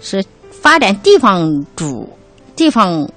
[0.00, 2.08] 是发展地方主
[2.54, 3.08] 地方，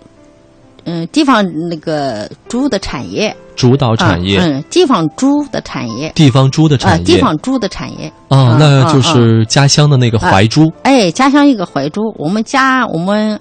[0.86, 8.12] 嗯，地方那个猪的产业，主导产业，嗯，嗯地方猪的产业，地方猪的啊，产业，地方猪的产业。
[8.30, 10.72] 哦，嗯那就嗯是家乡的那个怀猪。
[10.84, 13.40] 哎，家乡一个怀猪，我们家我们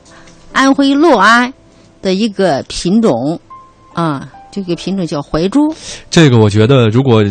[0.53, 1.53] 安徽六安
[2.01, 3.39] 的一个品种，
[3.95, 5.61] 啊，这个品种叫怀猪。
[6.11, 7.25] 这个我觉得，如果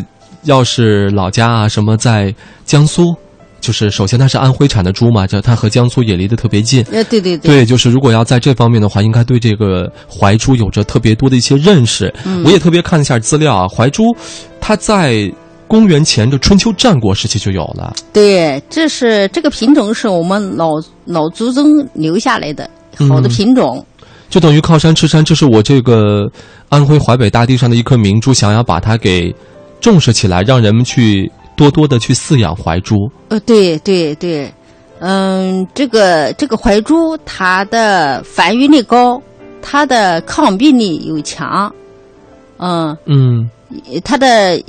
[0.44, 2.34] 要是老家啊，什么在
[2.66, 3.16] 江苏，
[3.62, 6.84] 就是首先它是安徽产的猪嘛，就它和江苏也离得特别近。
[6.92, 12.14] 呃，对对对，就是如果要在这方面的话，应该对这个怀猪有着特别多的一些认识。
[12.26, 14.04] 嗯我也特别看了一下资料啊，怀猪
[14.60, 15.32] 它在
[15.68, 17.94] 公元前的春秋战国时期就有了。
[18.12, 20.72] 对，这是这个品种是我们老
[21.06, 22.70] 老祖宗留下来的
[23.08, 23.86] 好的嗯品种。
[24.30, 26.30] 就等于靠山吃山，这是我这个
[26.70, 29.34] 安徽淮北大地上的一颗明珠，想要把它给
[29.80, 32.96] 重视起来，让人们去多多的去饲养怀猪。
[33.30, 34.52] 呃，对对对，
[35.00, 39.22] 嗯，这个这个怀猪它的繁育力高，
[39.62, 41.72] 它的抗病力又强，
[42.58, 43.50] 嗯，嗯
[44.04, 44.62] 它的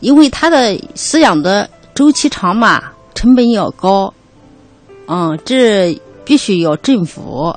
[0.00, 2.82] 因为它的饲养的周期长嘛，
[3.14, 4.12] 成本要高，
[5.06, 7.54] 嗯，这必须要政府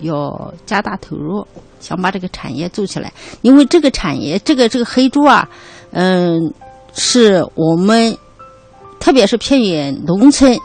[0.00, 1.46] 要加大投入，
[1.80, 3.12] 想把这个产业做起来。
[3.42, 5.48] 因为这个产业，这个这个黑猪啊，
[5.92, 6.52] 嗯，
[6.94, 8.16] 是我们
[8.98, 10.58] 特别是偏远农村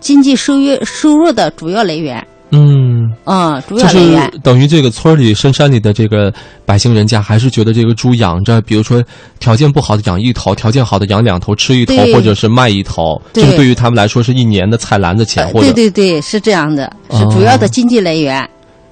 [0.00, 4.40] 经济收入收入的主要来源，嗯，嗯，主就是要来源。
[4.42, 6.32] 等于这个村里深山里的这个
[6.64, 9.04] 百姓人家，还是觉得这个猪养着，比如说
[9.40, 13.44] 条件不好的养一头，条件好的养两头，吃一头，或者是卖一头，对。
[13.44, 18.48] 这个对于他们来说是一年的菜篮子钱，呃或者对对对，是这样的，是主要的经济来源。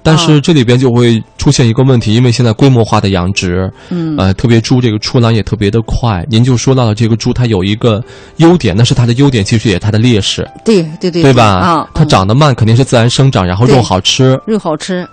[0.07, 6.24] 但是这里边就会出现一个问题，因为现在规模化的养殖，嗯，呃，特别猪这个出栏也特别的快。
[6.30, 8.00] 您就说到了这个猪，它有一个
[8.36, 11.44] 优点，那是它的优点，其实也它的劣势，对对对，对吧？
[11.44, 15.04] 啊，它嗯长得慢肯定是自然生长，然后肉好吃，肉好吃，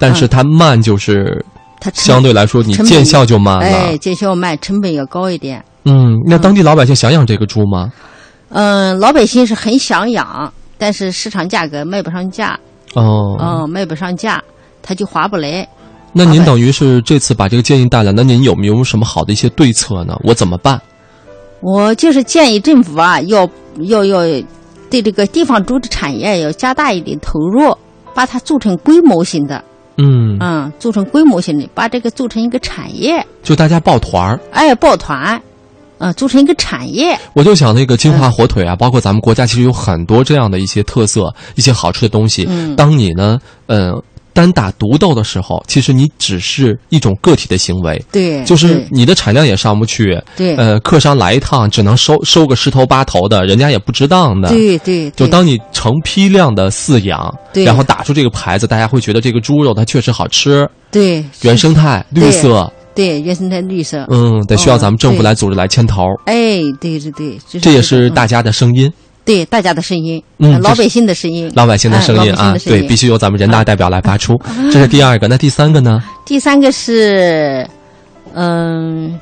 [0.00, 1.44] 但是它慢就是
[1.80, 3.64] 它成相对来说你见效就慢了。
[3.64, 5.64] 哎，见效慢，成本要高一点。
[5.84, 7.90] 嗯，那当地老百姓想养这个猪吗？
[8.48, 12.58] 嗯，老百姓是很想养，但是市场价格卖不上价，
[12.94, 14.42] 哦，嗯，卖不上价，
[14.82, 15.66] 他就划不来。
[16.12, 20.18] 那您等于是这次把这个建议带来，那您有没有什么好的一些对策呢？
[20.24, 20.80] 我怎么办？
[21.60, 23.48] 我就是建议政府啊，要
[23.82, 24.18] 要要
[24.90, 27.76] 对这个地方猪的产业要加大一点投入，
[28.12, 29.62] 把它做成规模型的，
[29.98, 34.40] 嗯，嗯，做成规模型的，把这个做成一个产业，就大家抱团儿。
[34.50, 35.40] 哎，抱团，
[36.00, 42.46] 嗯，做成一个产业，我就想那个金嗯华火腿啊，包括咱们国家其实有很多这样的一些特色、一些好吃的东西。
[42.48, 43.92] 嗯当你呢，呃，
[44.32, 50.18] 单打独斗的时候，其实你只是一种个体的行为，对，就是你的产量也上不去。
[50.36, 54.48] 对呃，客商来一趟只能收收个十头八头的，人家也不值当的。
[54.48, 68.92] 对对，对就当你成批量的饲养，然后打出这个牌子，大家会觉得这个猪肉它确实好吃，对原生态、绿对色，对原生态绿色，嗯，得需要哦咱们政府来组织来牵头，哎，对对对，这这也是大家的声音。
[69.22, 74.34] 对大家的声音，嗯老百姓的声音，老百姓的声音啊，对，必须由咱们人大代表来发出。
[74.72, 76.02] 这是第二个，那第三个呢？
[76.24, 77.68] 第三个是，
[78.34, 79.20] 嗯，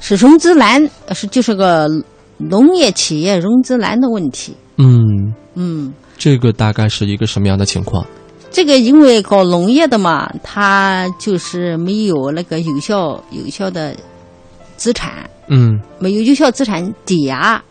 [0.00, 1.88] 是融资难，是就是个
[2.36, 4.54] 农业企业融资难的问题。
[4.76, 8.04] 嗯，嗯，这个大概是一个什么样的情况？
[8.52, 13.96] 这个因为搞农业的嘛，他就是没有那个有效有效的
[14.76, 15.80] 资产，嗯。
[15.98, 17.62] 没有有效资产抵押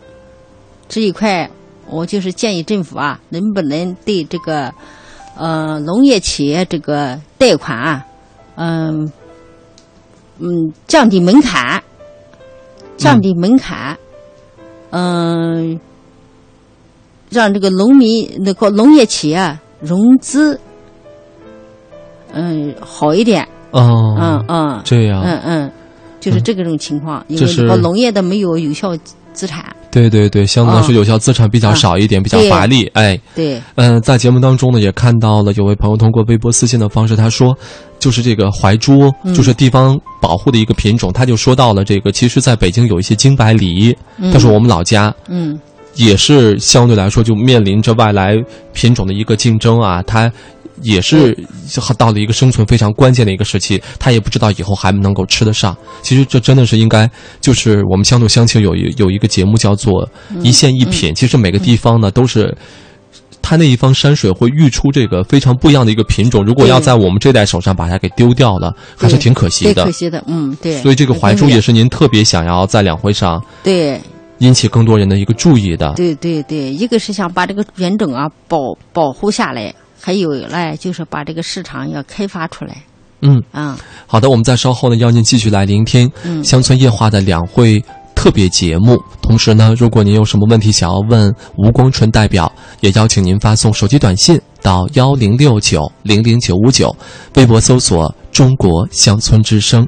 [0.88, 1.50] 这一块，
[1.86, 4.72] 我就是建议政府啊，能不能对这个
[5.36, 8.06] 呃农业企业这个贷款啊，
[8.56, 9.12] 嗯
[10.38, 11.82] 嗯降低门槛，
[12.96, 13.96] 降低门槛，
[14.90, 15.78] 嗯、
[17.28, 20.58] 让这个农民那个农业企业融资，
[22.34, 24.80] 嗯好一点，哦，嗯嗯。
[24.84, 25.70] 这样，嗯嗯，
[26.20, 28.96] 就是这个种情况，因为农业的没有有效
[29.32, 32.86] 资产，对对对，相对来说有效资产比较少一点，比较乏力。
[32.94, 37.56] 哎，对，嗯、在节目当中呢，也看到了有位朋友通过微博私信的方式，他说，
[37.98, 39.32] 就是这个怀猪，嗯。
[39.34, 44.30] 就是地方保护的一个品种，他就说到了这个，其实在北京有一些京白梨，嗯。
[44.32, 45.58] 他说我们老家嗯。
[45.96, 48.34] 也是相对来说就面临着外来
[48.72, 50.30] 品种的一个竞争啊，它
[50.80, 51.36] 也是
[51.98, 55.76] 到了一个生存非常关键的一个时期，他也不知道以后还能够吃得上。
[56.02, 57.10] 其实这真的是应该，
[57.40, 60.08] 就是我们乡土乡情有一有一个节目叫做
[60.42, 62.56] 一线一品，其实每个地方呢都是。
[63.44, 69.90] 它那一方山水会育出这个非常不一样的一个品种，如果要在我们这代手上把它给丢掉了，还是挺可惜对，的可。
[69.90, 70.80] 惜的，嗯，对。
[70.80, 74.00] 所以这个怀珠也是您特别想要在两会上对
[74.38, 75.92] 引起更多人的一个注意的。
[75.94, 78.58] 对对对，一个是想把这个原种啊保
[78.92, 82.82] 保护下来，还有呢就是把这个市场要开发出来。
[83.20, 83.78] 嗯，啊，
[84.08, 87.80] 好的，我们在稍后呢邀您继续来聆听嗯乡村夜话的两会
[88.16, 89.00] 特别节目。
[89.22, 96.94] 同时呢，如果您有什么问题想要问吴光纯代表，也邀请您发送手机短信到幺零六九零零九五九，
[97.36, 99.86] 微博搜索“中国乡村之声”。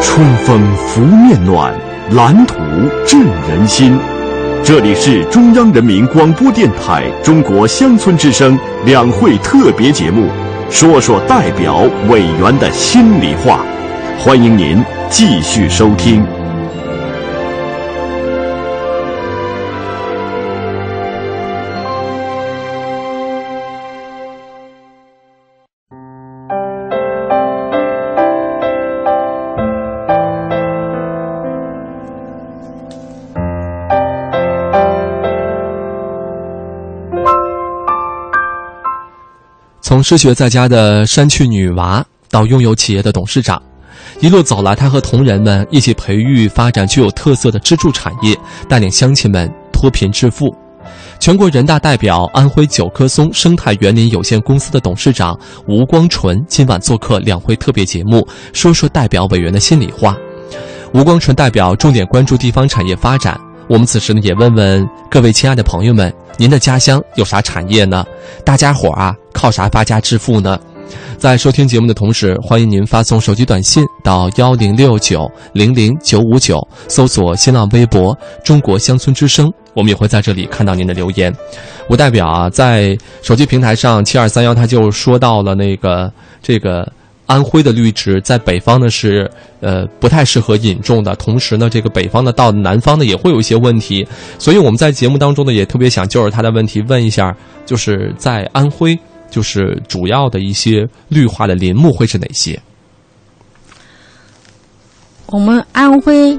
[0.00, 1.78] 春风拂面暖，
[2.12, 2.54] 蓝图
[3.04, 3.98] 振人心。
[4.62, 10.28] 这里是中央人民广播电台中国乡村之声两会特别节目，
[10.70, 13.58] 说说代表委员的心里话。
[14.20, 14.80] 欢迎您
[15.10, 16.35] 继续收听。
[40.08, 43.60] 失学在家的山区女娃到拥有企业的董事长，
[44.20, 48.38] 一路走来，她和同仁们一起培育发展具有特色的支柱产业，
[48.68, 50.56] 带领乡亲们脱贫致富。
[51.18, 55.36] 全国人大代表、安徽九棵松生态园林有限公司的董事长
[55.66, 60.16] 吴光纯今晚做客两会特别节目，说说代表委员的心里话。
[60.94, 63.36] 吴光纯代表重点关注地方产业发展。
[63.68, 68.04] 我们此时呢，也问问各位亲爱的朋友们，您的家乡有啥产业呢？
[68.44, 70.58] 大家伙儿啊，靠啥发家致富呢？
[71.18, 81.34] 在收听节目的同时，欢迎您发送手机短信到幺零六九零零九五九，搜索新浪微博“中国乡村之声”，我们也会在这里看到您的留言。
[81.90, 86.86] 吴代表啊，在手机平台上七二三幺他就说到了那个这个。
[87.26, 94.06] 安徽的绿植在北方呢是呃不太适合引种的，同时呢，这个北方的到南方呢也会有一些问题，
[94.38, 98.98] 所以我们在节目当中呢也特别想就着他的问题问一下，就是在安徽，
[99.28, 102.58] 就是主要的一些绿化的林木会是哪些？
[105.26, 106.38] 我们安徽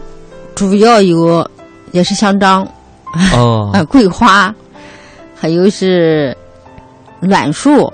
[0.56, 1.46] 主要有
[1.92, 2.66] 也是香樟，
[3.34, 3.70] 哦。
[3.76, 4.56] 呃，桂花，
[5.36, 6.36] 还有是
[7.20, 7.92] 栾树，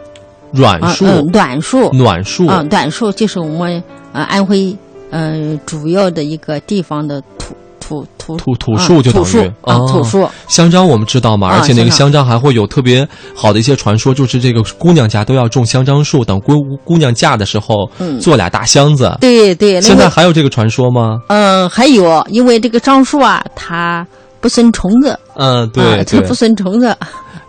[0.54, 4.76] 啊，软树、嗯，栾树，暖树，啊，暖树就是我们呃安徽
[5.10, 16.54] 呃主要的一个地方的土土土土土啊树就等于啊哦土树，香樟我们知道嘛，啊而且那个香香樟还会有特别好的一些传说，就是这个姑娘家都要种香樟树，等姑
[16.86, 18.20] 姑娘嫁的时候嗯。
[18.20, 19.18] 做俩大箱子。
[19.20, 21.20] 对对，现在还有这个传说吗？
[21.28, 24.06] 嗯还有，因为这个樟树啊，它
[24.44, 26.04] 不生虫子，嗯，啊对。
[26.04, 26.94] 对它不，生虫子，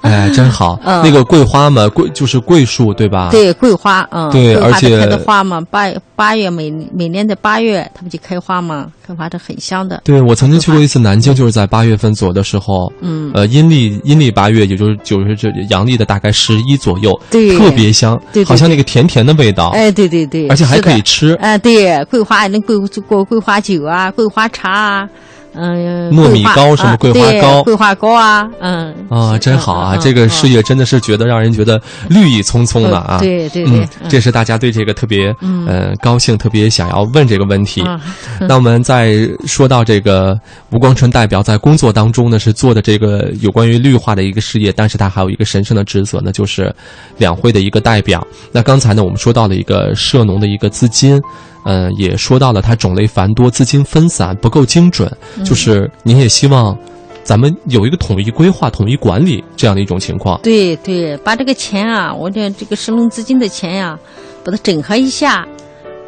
[0.02, 0.78] 哎，真好。
[0.86, 1.02] 嗯。
[1.02, 3.30] 那个桂花嘛，桂就是桂树，对吧？。
[3.32, 10.02] 对，桂花，嗯，对而且花它开的花嘛，八八月每每年的八月，它不就开花嘛，开花的很香的。
[10.04, 17.58] 对，我曾经去过一次南京，就是在八月份左右的时候，嗯，呃，阴历阴历八月，也就是就是这阳历的大概十一左右，对。
[17.58, 21.34] 特别香，对对好像那个甜甜的味道，哎，对对对，而且还可以吃。
[21.40, 22.76] 哎，对，桂花那桂
[23.08, 25.08] 桂桂花酒啊，桂花茶啊，
[25.54, 29.94] 嗯，糯米糕什么桂花糕桂花糕啊，嗯，啊，真好啊！
[29.94, 33.18] 嗯这个事业业真的是觉得让人觉得绿意葱葱的啊。
[33.18, 37.82] 对对对嗯，，这是大家对这个特别嗯呃高兴，特别想要问这个问题。
[37.82, 38.00] 啊
[38.40, 40.38] 那我们在说到这个
[40.70, 46.72] 吴光春代表在工作当中呢，是做的这个有关于绿化的一个事业，但是他还有一个神圣的职责呢，就是
[47.18, 48.24] 两会的一个代表。
[48.52, 51.20] 那刚才呢，我们说到了一个涉农的一个资金。
[51.64, 55.10] 呃，也说到了它种类繁多，资金分散，不够精准。
[55.44, 56.76] 就是您也希望
[57.22, 60.38] 咱们有一个统一规划、统一管理这样的一种情况。
[60.42, 63.98] 对对，把这个钱啊，我这这个神龙资金的钱呀、
[64.44, 65.46] 把它整合一下，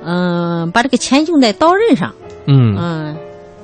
[0.05, 2.15] 嗯、把这个钱用在刀刃上，
[2.47, 3.17] 嗯嗯，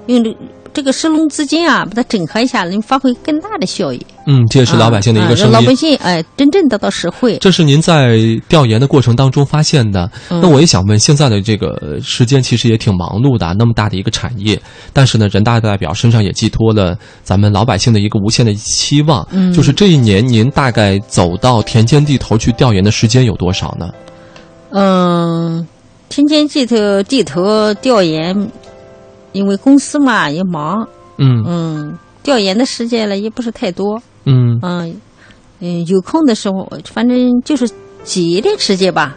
[0.06, 0.34] 用
[0.74, 4.04] 这这个神农资金啊，把它整合一下，能发挥更大的效益。
[4.26, 5.52] 嗯，这也是老百姓的一个啊声音。
[5.52, 7.38] 让老百姓哎真正得到实惠。
[7.40, 8.18] 这是您在
[8.48, 10.10] 调研的过程当中发现的。
[10.28, 14.60] 嗯那我也想问，现在的这个时间其实也挺忙碌的啊，那么大的一个产业，
[14.92, 19.24] 但是呢，人大代表身上也寄托了咱们老百姓的一个无限的期望。
[19.30, 23.88] 嗯就是这一年，您大概走到田间地头去调研的时间有多少呢？
[24.70, 25.64] 嗯，
[26.08, 28.50] 田间地头地头调研，
[29.32, 30.86] 因为公司嘛也忙，
[31.18, 31.42] 嗯。
[31.46, 34.58] 嗯，调研的时间呢也不是太多，嗯。
[34.62, 35.00] 嗯
[35.60, 37.70] 嗯，有空的时候，反正就是
[38.04, 39.16] 挤一点时间吧，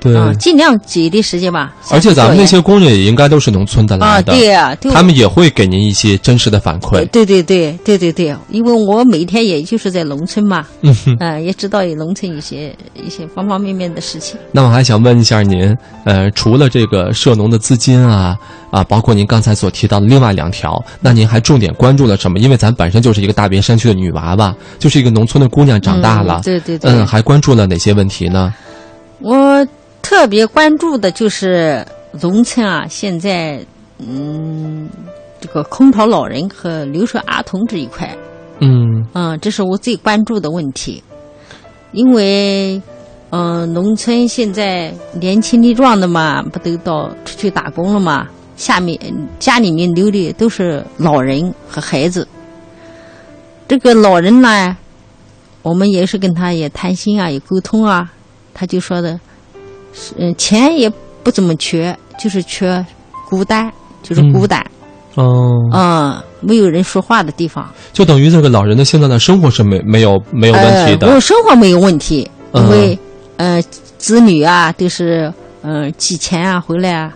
[0.00, 1.74] 对，啊，尽量挤的时间吧。
[1.90, 7.04] 而且咱们那些工人也应该都是农村的来的啊，对呀、对他们也会给您一些真实的反馈。
[7.08, 11.16] 对对对对对对，因为我每天也就是在农村嘛，嗯哼。
[11.20, 14.38] 嗯、 也知道有农村一些一些方方面面的事情。
[14.52, 18.36] 那我还想问一下您，呃，除了这个涉农的资金啊
[18.70, 22.38] 啊，包括您刚才所提到的另外两条，那您还重点关注了什么？
[22.38, 28.54] 因为咱本身就是一个大别山区的女娃娃，就是一个农村的姑娘长大了嗯，对对对，嗯，还关注了哪些问题呢？
[29.20, 29.66] 我
[30.18, 31.86] 特别关注的就是
[32.20, 33.64] 农村啊，现在
[34.00, 34.90] 嗯，
[35.40, 38.18] 这个空巢老人和留守儿童这一块，
[38.58, 41.00] 嗯嗯，这是我最关注的问题，
[41.92, 42.82] 因为
[43.30, 48.26] 嗯、呃农村现在年轻力壮的嘛，不都到出去打工了嘛？
[48.56, 48.98] 下面
[49.38, 52.26] 家里面留的都是老人和孩子。
[53.68, 54.76] 这个老人呢，
[55.62, 58.10] 我们也是跟他也谈心啊，也沟通啊，
[58.52, 59.20] 他就说的，是
[60.16, 60.90] 嗯，钱也
[61.22, 62.84] 不怎么缺，就是缺
[63.28, 63.70] 孤单，
[64.02, 64.64] 就是孤单，
[65.14, 67.68] 哦，嗯，没有人说话的地方。
[67.92, 72.98] 就等于这个老人的现在的生活是没没有没有问题呃，的，我生活没有问题，嗯因为
[73.36, 73.62] 呃
[73.98, 75.32] 子女啊都是
[75.62, 77.12] 嗯、呃寄钱啊回来啊，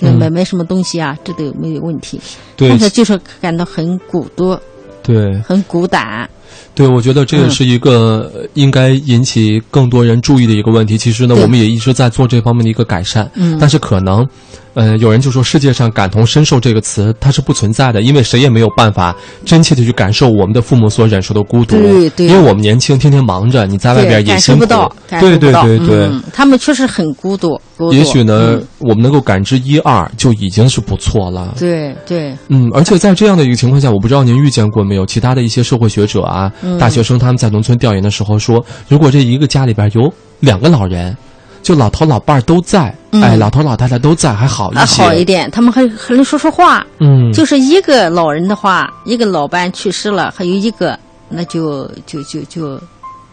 [0.00, 2.20] 买买什么东西啊，这都没有问题。
[2.56, 2.68] 对。
[2.70, 4.58] 但是就是感到很孤独，
[5.02, 5.38] 对。
[5.42, 6.28] 很孤单。
[6.74, 10.96] 对，我觉得这也嗯是一个呃应该引起更多人注意的一个问题。
[10.96, 14.26] 其实呢，我们也一直在做这方面的一个改善，嗯但是可能。
[14.74, 21.76] 呃，有人就说世界上感同身受这个词它是不存在的，因为谁也没有办法真切的去感受我们的父母所忍受的孤独。
[21.76, 24.60] 对对因为我们年轻，天天忙着，你在外边也辛苦。
[24.62, 25.52] 受不到，对对。
[25.52, 26.06] 对对。
[26.06, 27.92] 嗯，他们确实很孤独，孤独。
[27.92, 31.54] 也许呢，嗯我们能够感知一二就已经是不错了。
[31.58, 41.14] 对对，嗯，而且在这样的一个情况下，我不知道您遇见过没有其他的一些社会学者啊、嗯大学生，他们在农村调研的时候说，如果这一个家里边有两个老人，
[41.62, 45.02] 就老头老伴儿都在，嗯哎，老头老太太都在，还好一还些。
[45.02, 46.84] 好一点，他们还还能说说话。
[46.98, 52.80] 嗯，就是一个老人的话，一个老伴去世了，还有一个，那就就就就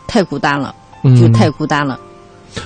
[0.07, 1.99] 太孤单了，就嗯太孤单了。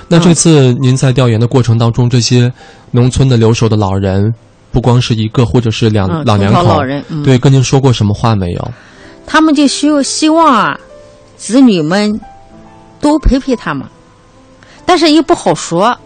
[0.08, 2.52] 那这次您在调研的过程当中，这些
[2.90, 4.32] 农村的留守的老人，
[4.72, 8.70] 不光是一个或者是两、嗯，老两口，从老老人，嗯，对，跟您说过什么话没有？
[9.26, 10.80] 他们就希希望啊，
[11.36, 12.20] 子女们
[13.00, 13.86] 多陪陪他们，
[14.86, 15.96] 但是又不好说，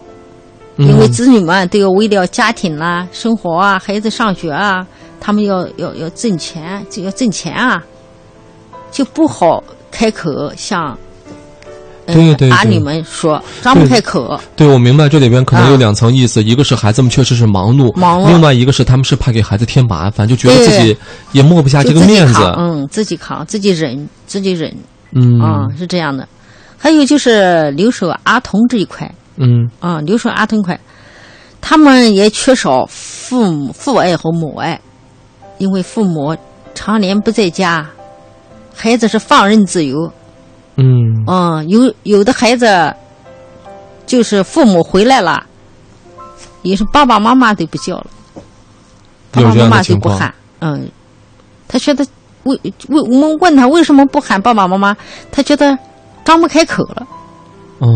[0.77, 4.85] 因为嗯子女们都要为了家庭啦、生活啊、孩子上学啊，
[5.19, 7.83] 他们要要要挣钱，就要挣钱啊，
[8.91, 10.97] 就不好开口向。
[12.09, 12.51] 嗯对对对。
[12.51, 15.77] 儿女们说，张不开口，对，我明白这里边可能有啊。
[15.77, 20.97] 两层意思，一个是孩子们确实是忙碌，忙碌另外一个是他们是怕给孩子添麻烦，就觉得自己
[21.31, 22.41] 也抹不下这个面子。
[22.57, 24.73] 嗯，自己扛，自己忍，自己忍，
[25.13, 25.39] 嗯。
[25.39, 26.27] 啊、是这样的。
[26.77, 29.69] 还有就是留守儿童这一块，嗯。
[29.79, 30.79] 啊，留守儿童块，
[31.61, 34.79] 他们也缺少父母父爱和母爱，
[35.57, 36.35] 因为父母
[36.73, 37.85] 常年不在家，
[38.73, 40.09] 孩子是放任自由。
[40.77, 42.91] 嗯嗯，有有的孩子
[44.07, 45.45] 就是父母回来了，
[46.63, 48.07] 也是爸爸妈妈都不叫了，
[49.29, 50.33] 爸爸妈妈都不喊。
[50.61, 50.89] 嗯，
[51.67, 52.03] 他觉得
[52.45, 54.97] 为为我们问他为什么不喊爸爸妈妈，
[55.31, 55.77] 他觉得
[56.25, 57.07] 张不开口了，
[57.77, 57.87] 哦，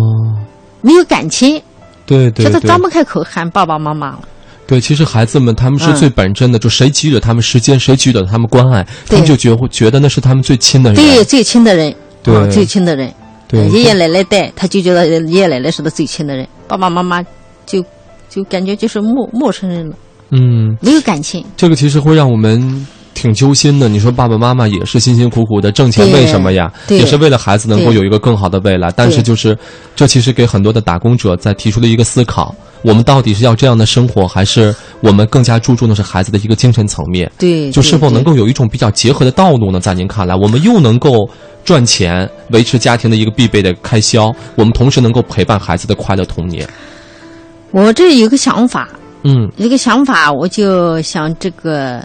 [0.82, 1.60] 没有感情，
[2.06, 4.20] 对对对觉得张不开口喊爸爸妈妈了。
[4.68, 10.96] 对，其实孩子们他们是嗯最本真的，就谁给予了他们时间，谁给予了他们关爱，他们就觉觉得那是他们最亲的人。
[10.96, 13.14] 对最亲的人，对嗯最亲的人，
[13.54, 17.24] 对爷爷奶奶带，他就觉得爷爷奶奶是他最亲的人，爸爸妈妈
[17.68, 17.86] 就
[18.28, 19.96] 就感觉就是陌陌生人了，
[20.32, 21.46] 嗯，没有感情。
[21.56, 23.88] 这个其实会让我们挺揪心的。
[23.88, 26.72] 你说爸爸妈妈也是辛辛苦苦的挣钱，为什么呀？
[26.90, 28.92] 也是为了孩子能够有一个更好的未来。
[28.96, 29.58] 但是就是，
[29.96, 37.32] 这其实给很多的打工者在提出了一个思考：我们到底是要这样的生活，还是我们更加注重的是孩子的一个精神层面？
[37.38, 39.80] 对，就是否能够有一种比较结合的道路呢？
[39.80, 41.30] 在您看来，我们又能够
[41.64, 46.68] 赚钱，维持家庭的一个必备的开销，我们同时能够陪伴孩子的快乐童年。
[47.72, 48.88] 我这有个想法，
[49.24, 52.04] 嗯一个想法，我就想这个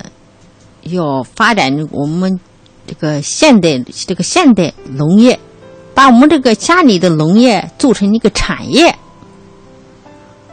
[0.91, 2.39] 要发展我们
[2.87, 5.39] 这个现代这个现代农业，
[5.95, 8.95] 把我们这个家里的农业做成一个产业，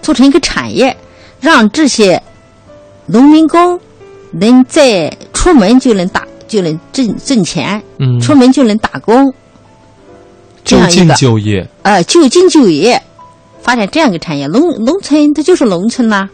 [0.01, 0.95] 做成一个产业，
[1.39, 2.21] 让这些
[3.05, 3.79] 农民工
[4.31, 9.33] 能在出门就能打就能挣挣钱，嗯，出门就能打工，
[10.63, 11.69] 这就近样一个就业。
[11.83, 13.01] 呃，就近就业，
[13.61, 14.47] 发展这样一个产业。
[14.47, 16.29] 农农村它就是农村呐、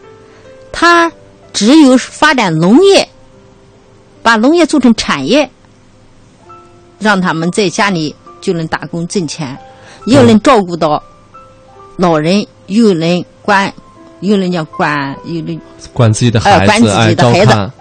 [0.72, 1.12] 它
[1.52, 3.08] 只有发展农业，
[4.22, 5.50] 把农业做成产业，
[6.98, 9.56] 让他们在家里就能打工挣钱，
[10.06, 11.02] 又能照顾到
[11.96, 13.72] 老人，又能管，
[14.20, 15.60] 又能叫管，又能
[15.92, 17.46] 管自己的孩呃管子，自己的孩子。
[17.46, 17.72] 看，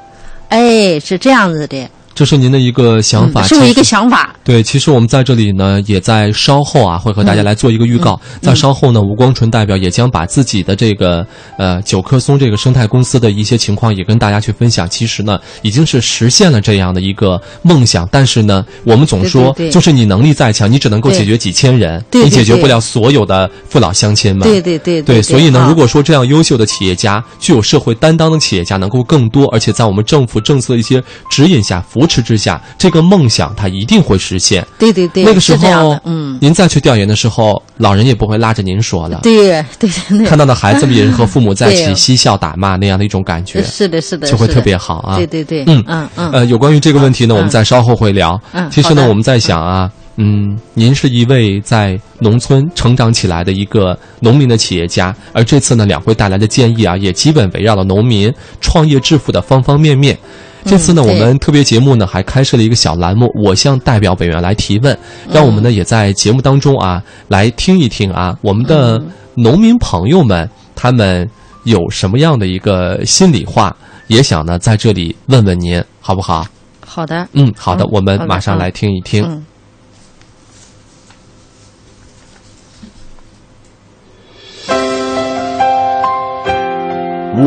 [0.50, 1.90] 哎是这样子的，
[2.22, 3.42] 这是您的一个想法。
[3.42, 4.36] 嗯是我一个想法。
[4.44, 8.14] 对，其实我们在这里呢，也在稍后啊，会和大家来做一个预告。
[8.36, 11.26] 嗯在稍后呢，吴光纯代表也将把自己的这个
[11.58, 14.88] 呃九棵松这个生态公司的一些情况也跟大家去分享。
[14.88, 24.48] 其实呢，已经是实现了这样的一个梦想，但是呢，我们总说，就是你能力再强，你只能够解决几千人，对对你解决不了所有的父老乡亲们。
[24.48, 31.02] 对对对对，所以呢，啊如果说这样优秀的企业家、具有社会担当的企业家能够更多，而且在我们政府政策的一些
[31.32, 34.66] 指引下、扶持之下，这个梦想它一定会实现。
[34.78, 39.20] 对对对，那个时候嗯，您再去调研的时候，老人也不会拉着您说了。
[39.24, 45.16] 对对对，看到的孩子们也是和父母在一起 嬉笑打骂那样的一种感觉，是的，是的，就会特别好啊。
[45.16, 48.40] 对对对，嗯嗯嗯，呃，有关于这个问题呢，嗯我们再稍后会聊。
[48.52, 60.18] 嗯其实呢，我们在想啊，嗯，您是一位在农村成长起来的一个农民的企业家，而这次呢，两会带来的建议啊，也基本围绕了农民创业致富的方方面面。
[60.66, 64.98] 这次呢，我们特别节目呢还开设了一个小栏目，我向代表委员来提问，
[65.32, 69.12] 让我们呢也在节目当中啊来听一听啊，我们的嗯。
[69.34, 71.26] 农民朋友们他们
[71.64, 73.74] 有什么样的一个心里话，
[74.08, 76.46] 也想呢在这里问问您，好不好？
[76.86, 79.24] 好的，嗯，好的，嗯我们马上来听一听。
[79.24, 79.46] 嗯。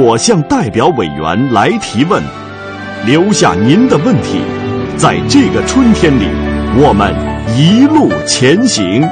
[0.03, 2.23] 我向代表委员来提问，
[3.07, 4.41] 留下您的问题，
[4.97, 6.25] 在这个春天里，
[6.75, 7.13] 我们
[7.55, 9.03] 一路前行。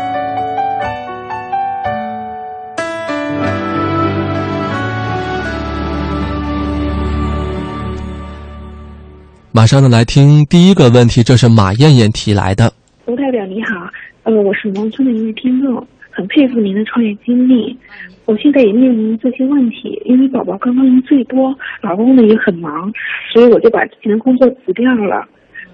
[9.51, 12.73] 马上呢来听第一个问题，这是马艳艳提来的。
[13.05, 13.75] 吴代表你好，
[14.23, 17.77] 呃，我是农村的一位听众，很佩服您的创业经历。
[18.25, 22.93] 我现在也面临这些问题，因为宝宝刚刚一岁多，老公呢也很忙，
[23.33, 25.27] 所以我就把之前的工作辞掉了。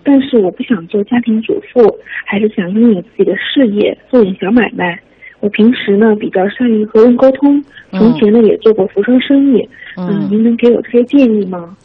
[0.03, 4.99] 但是我不想做家庭主妇，还是想拥有自己的事业，做点小买卖。
[5.41, 7.63] 我平时呢比较善于和人沟通，
[7.93, 9.69] 从前呢也做过服装生意。
[9.97, 11.77] 嗯，嗯您能给我这些建议吗？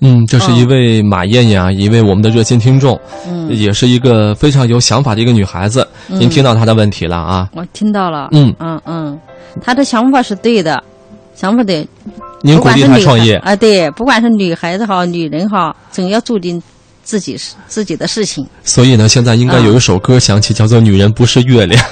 [0.00, 2.98] 嗯，这是一位马艳艳啊，一位我们的热心听众，
[3.28, 5.86] 嗯，也是一个非常有想法的一个女孩子。
[6.06, 7.48] 您听到她的问题了啊？
[7.54, 9.18] 我听到了，嗯嗯嗯，
[9.60, 10.80] 她的想法是对的，
[11.34, 11.86] 想法对，
[12.42, 16.62] 您鼓励她创业，啊，对，不管是女孩子好，女人好，总要做点
[17.08, 18.46] 自己是自己的事情。
[18.62, 21.82] 所以呢，现在应该有一首歌响起，叫做《女人不是月亮》。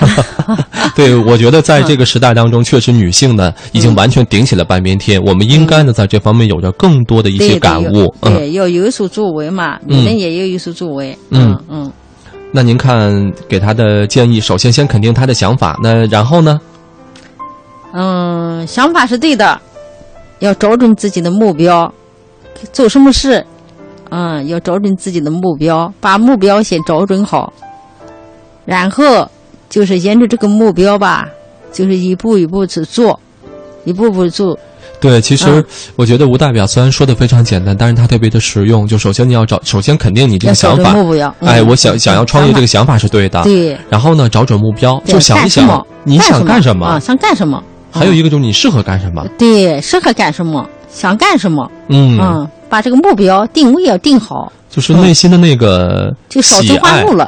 [0.94, 5.18] 对，我觉得在这个时代当中，确实女性呢已经完全顶起了半边天。
[5.24, 8.14] 我们应该呢在这方面有着更多的一些感悟。
[8.20, 11.16] 嗯，对，要有所作为嘛，嗯女人也要有所作为。
[11.30, 11.92] 嗯嗯嗯，
[12.52, 16.60] 那您看给他的建议，首先先肯定他的想法，那然后呢？
[17.94, 19.58] 嗯，想法是对的，
[20.40, 21.90] 要找准自己的目标，
[22.70, 23.42] 做什么事，
[24.10, 27.52] 嗯，要找准自己的目标，把目标先找准好，
[28.64, 29.28] 然后
[29.68, 31.28] 就是沿着这个目标吧，
[31.72, 33.18] 就是一步一步去做，
[33.84, 34.58] 一步步做。
[34.98, 35.64] 对，其实嗯
[35.96, 38.86] 我觉得吴代表虽然说的非常简单，但是他特别的实用。
[38.86, 40.94] 就首先你要找，首先肯定你这个想法，
[41.40, 43.42] 哎，我想想要创业这个想想法是对的。
[43.42, 47.62] 对，然后呢，找准目标，就想一想你想干什么啊？，想干什么？
[47.90, 49.26] 还有一个就是你适合干什么。
[49.38, 50.66] 对，适合干什么，
[50.96, 56.78] 想干什么，嗯，嗯，把这个目标定位要定好，就是内心的那个就少喜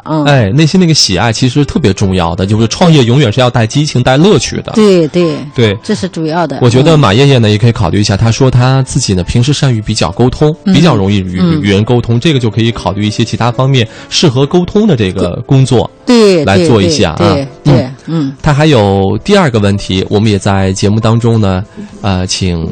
[0.05, 4.73] 嗯，哎，内心那个喜爱其实特别重要的，就是创业永远是要带激情、带乐趣的。
[4.73, 6.59] 对对，对，这是主要的。
[6.63, 6.99] 我觉得嗯。
[6.99, 8.17] 马艳艳呢也可以考虑一下。
[8.17, 10.73] 她说她自己呢平时善于比较沟通，嗯。
[10.73, 11.61] 比较容易与嗯。
[11.61, 15.89] 与人沟通，这个就可以考虑一些其他方面适合沟通的这个工作。
[16.07, 17.17] 对来做一下啊。
[17.19, 18.33] 对对，嗯。
[18.43, 21.63] 他还有第二个问题，我们也在节目当中呢，
[22.01, 22.67] 呃，请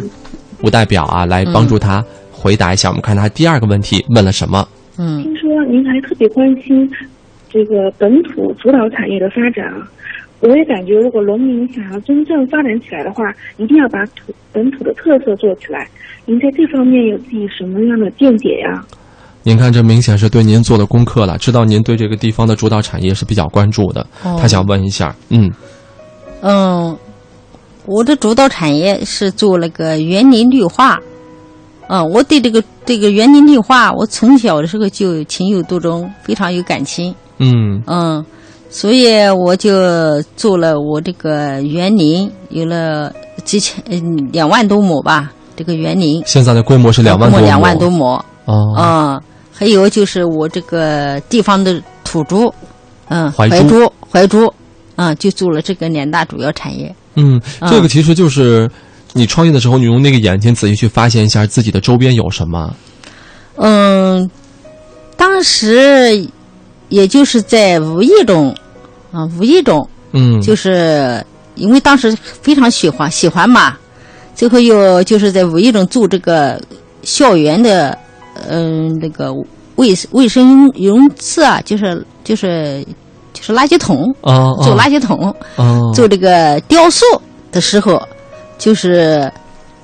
[0.62, 2.88] 吴代表啊来帮助他回答一下。
[2.88, 4.66] 我们看他第二个问题问了什么？
[4.98, 6.90] 嗯听说您还特别关心
[7.50, 9.86] 这个本土主导产业的发展啊，
[10.40, 13.24] 我也感觉如果农民想要真正发展起来的话，
[13.59, 15.86] 一定要把土本土的特色做起来。
[16.24, 18.84] 您在这方面有自己什么样的见解呀？
[19.42, 24.04] 您看，这明显是对您做的功课了，知道您对这个地方的主导产业是比较关注的。
[24.24, 25.48] 哦他想问一下，嗯
[26.42, 26.96] 嗯，
[27.87, 30.99] 我的主导产业是做那个园林绿化。
[31.89, 37.14] 嗯，我对这个这个园林绿化，我从小的时候就情有独钟，非常有感情。
[37.39, 38.24] 嗯嗯，
[38.70, 43.12] 所以我就做了我这个园林，有了
[43.45, 48.20] 几千嗯两万多亩吧，这个园林现在的规模是两万多亩，两万多亩。
[48.47, 49.22] 哦，嗯，
[49.53, 52.53] 还有就是我这个地方的土猪，
[53.11, 54.53] 嗯，怀猪，怀猪，
[54.97, 56.93] 嗯，就做了这个两大主要产业。
[57.16, 58.70] 嗯，嗯这个其实就是
[59.12, 62.74] 你创业的时候，你用那个眼睛仔细去发现一下自己的周边有什么。
[63.56, 64.30] 嗯，
[65.16, 66.28] 当时
[66.88, 68.54] 也就是在无意中
[69.10, 73.76] 啊，无意中嗯，就是因为当时非常喜欢喜欢嘛，
[74.34, 76.60] 最后又就是在无意中做这个
[77.02, 77.96] 校园的
[78.48, 79.32] 嗯、那个
[79.76, 82.86] 卫卫生用次啊，就是就是
[83.37, 85.34] 就是垃圾桶，哦做垃圾桶。
[85.57, 87.05] 哦，做这个雕塑
[87.53, 88.03] 的时候，
[88.57, 89.30] 就是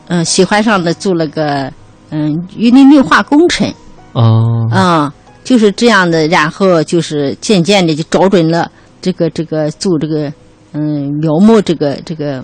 [0.08, 1.70] 嗯、喜欢上的做了个
[2.08, 3.70] 嗯园林绿化工程
[4.14, 5.12] 哦啊、
[5.44, 8.70] 就是这样的，然后就是渐渐的就找准了
[9.02, 10.32] 这个这个做这个
[10.72, 12.42] 嗯苗木这个这个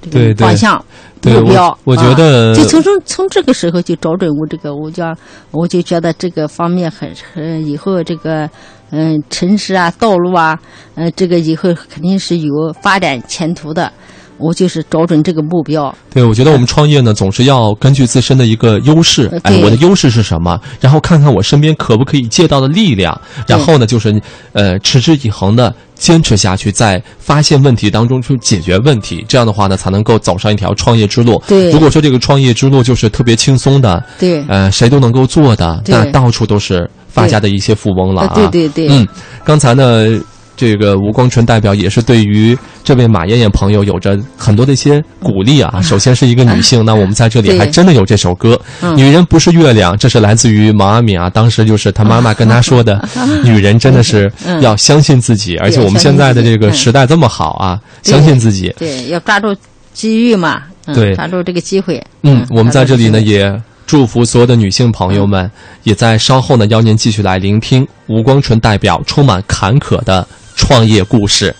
[0.00, 0.82] 这对对个方向
[1.22, 1.68] 目标。
[1.84, 5.02] 我我觉得啊就从从从这个时候就找准我这个，我就
[5.50, 8.48] 我就觉得这个方面很很以后这个
[8.90, 10.58] 嗯城市啊道路啊，
[10.94, 13.92] 呃这个以后肯定是有发展前途的。
[14.38, 20.60] 我就是找准这个目标，对，我觉得我们创业呢，总是要根据自身的一个优势呃，哎，我的优势是什么？
[20.78, 24.20] 然后看看我身边可不可以借到的力量，然后呢，就是
[24.52, 29.24] 呃持之以恒的坚持下去，在发现问题当中去解决问题。
[29.26, 31.42] 这样的话呢，才能够走上一条创业之路。
[31.48, 36.86] 对如果说这个创业之路就是特别轻松的，对，呃，谁都能够做的，那到处都是
[37.16, 38.32] 发家的一些富翁了啊。
[38.36, 39.08] 呃对对对，嗯，
[39.42, 40.06] 刚才呢，
[40.54, 45.80] 这个吴光春代表也是对于这位马艳艳朋友有着很多的一些鼓励啊。
[45.82, 48.96] 首先是一个女性，那我们在这里还真的有这首歌，嗯。
[48.96, 51.30] 女人不是月亮》，这是来自于毛阿敏啊。
[51.30, 53.02] 当时就是她妈妈跟她说的，
[53.44, 54.60] 女人真的是嗯。
[54.60, 58.74] 要相信自己，而且我们现在的这个时代这么好啊，相信自己。
[58.78, 59.54] 对，要抓住
[59.92, 61.14] 机遇嘛，嗯、对。
[61.14, 62.02] 抓住这个机会。
[62.22, 63.50] 嗯，我们在这里呢也
[63.86, 65.48] 祝福所有的女性朋友们，
[65.84, 70.26] 也在稍后呢邀您继续来聆听吴光纯代表充满坎坷的
[70.56, 71.54] 创业故事。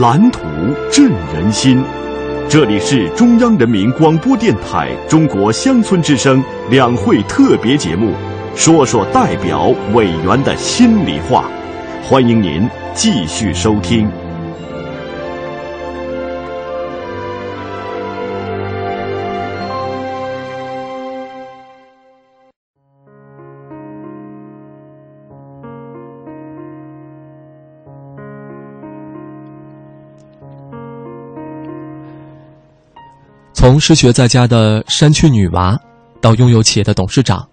[0.00, 0.40] 蓝图
[0.90, 1.84] 振人心。
[2.48, 8.14] 这里是中央人民广播电台中国乡村之声两会特别节目，
[8.56, 11.44] 说说代表委员的心里话。
[12.02, 14.10] 欢迎您继续收听。
[33.60, 35.78] 从失学在家的山区女娃，
[36.18, 37.46] 到拥有企业的董事长，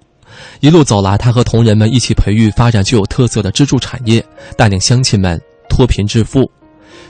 [0.61, 5.37] 一路走来，他和同仁们一起培育发展具有特色的支柱产业，带领乡亲们
[5.67, 6.49] 脱贫致富。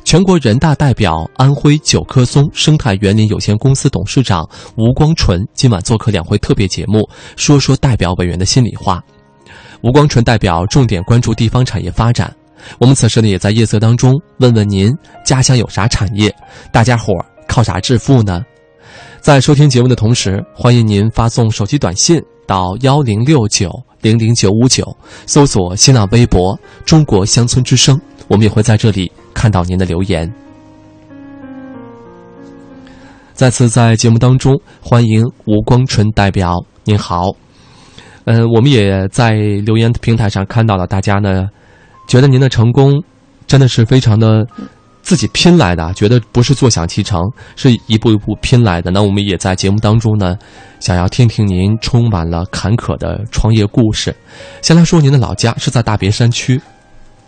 [0.03, 4.43] 全国人大代表、安徽九棵松生态园林有限公司董事长
[4.77, 8.99] 吴光纯今晚做客两会特别节目，说说代表委员的心里话。
[9.81, 12.35] 吴光纯代表重点关注地方产业发展，
[12.79, 14.91] 我们此时呢也在夜色当中问问您
[15.23, 16.35] 家乡有啥产业，
[16.71, 17.13] 大家伙
[17.47, 18.43] 靠啥致富呢？
[19.19, 23.69] 在收听节目的同时，欢迎您发送手机短信到幺零六九
[24.01, 24.95] 零零九五九，
[25.25, 27.99] 搜索新浪微博“中国乡村之声”，
[28.29, 30.31] 我们也会在这里看到您的留言。
[33.33, 37.31] 再次在节目当中欢迎吴光纯代表，您好。
[38.25, 41.47] 嗯、我们也在留言平台上看到了大家呢，
[42.07, 43.03] 觉得您的成功
[43.45, 44.45] 真的是非常的
[45.07, 47.21] 自己拼来的啊，觉得不是坐享其成，
[47.55, 48.91] 是一步一步拼来的。
[48.91, 50.37] 那我们也在节目当中呢，
[50.81, 54.13] 想要听听您充满了坎坷的创业故事。
[54.61, 56.61] 先来说您的老家是在大别山区，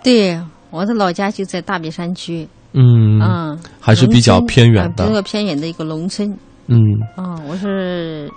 [0.03, 0.37] 对，
[0.71, 6.29] 我的老家就在大别山区，嗯，嗯，还是比较偏远的呃比较偏远的一个农村。
[6.67, 6.77] 嗯
[7.15, 8.29] 嗯，我是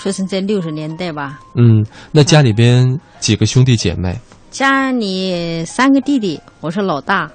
[0.00, 1.86] 出生在六十年代吧，嗯。
[2.10, 4.18] 那家里边几个兄弟姐妹？
[4.50, 7.30] 家里三个弟弟，我是老大。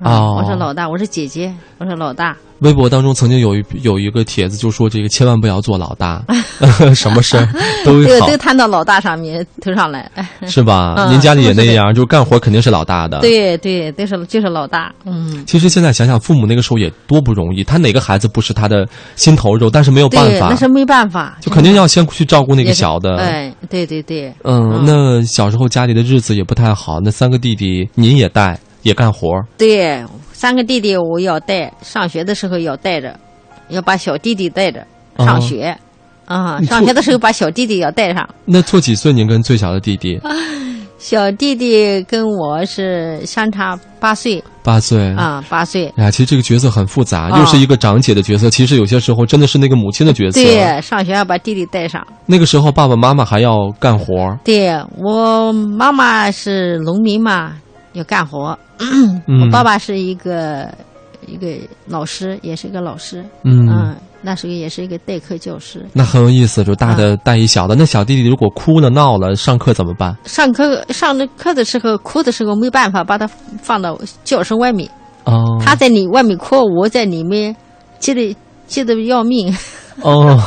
[0.00, 2.36] 嗯哦我是老大，我是姐姐，我是老大。
[2.60, 6.22] 微博当中曾经有一有一个帖子就说这个千万不要做老大，
[6.94, 7.46] 什么事儿
[7.84, 10.10] 都好这个都摊到老大上面头上来。
[10.46, 10.94] 是吧？
[10.98, 13.20] 嗯您家里也那样，就是干活肯定是老大的。。
[13.20, 14.92] 对对，都是就是老大。
[15.04, 18.86] 嗯，其实现在想想，父母那个时候也多不容易，他哪个孩子不是他的
[19.16, 19.70] 心头肉？
[19.70, 23.16] 但是没有办，法那，是没办法，就肯定要先去照顾那个小的。
[23.18, 28.58] 哎，对对对，嗯，嗯那小时候家里的日子也不太好，那三个弟弟您也带
[28.88, 33.14] 也干活儿，对，三个弟弟我要带，上学的时候要带着，
[33.68, 34.84] 要把小弟弟带着
[35.18, 35.76] 上学。
[36.24, 38.28] 啊、你上学的时候把小弟弟要带上。
[38.44, 39.12] 那错几岁？
[39.12, 40.20] 您跟最小的弟弟
[40.98, 45.14] 小弟弟跟我是相差八岁八岁。
[45.14, 45.86] 啊，八岁。
[45.96, 50.42] 哎呀，其实这个角色很复杂，啊又是一个长姐的角色，其实有些时候真的是那个母亲的角色。
[50.42, 52.06] 对，上学要把弟弟带上。
[52.26, 57.52] 那个时候爸爸妈妈还要干活儿，对我妈妈是农民嘛，
[57.92, 58.58] 要干活。
[58.78, 60.72] 嗯我爸爸是一个
[61.26, 63.24] 一个老师，也是一个老师。
[63.42, 65.84] 嗯嗯，那时候也是一个代课教师。
[65.92, 67.74] 那很有意思，就大的带一小的。
[67.74, 70.16] 那小弟弟如果哭了闹了，上课怎么办？
[70.24, 73.26] 上课上着课的时候，哭的时候没办法把他
[73.60, 74.88] 放到教室外面，
[75.24, 77.54] 哦，他在里外面哭，我在里面
[77.98, 78.36] 急得
[78.66, 79.54] 急得要命。
[80.02, 80.40] 哦，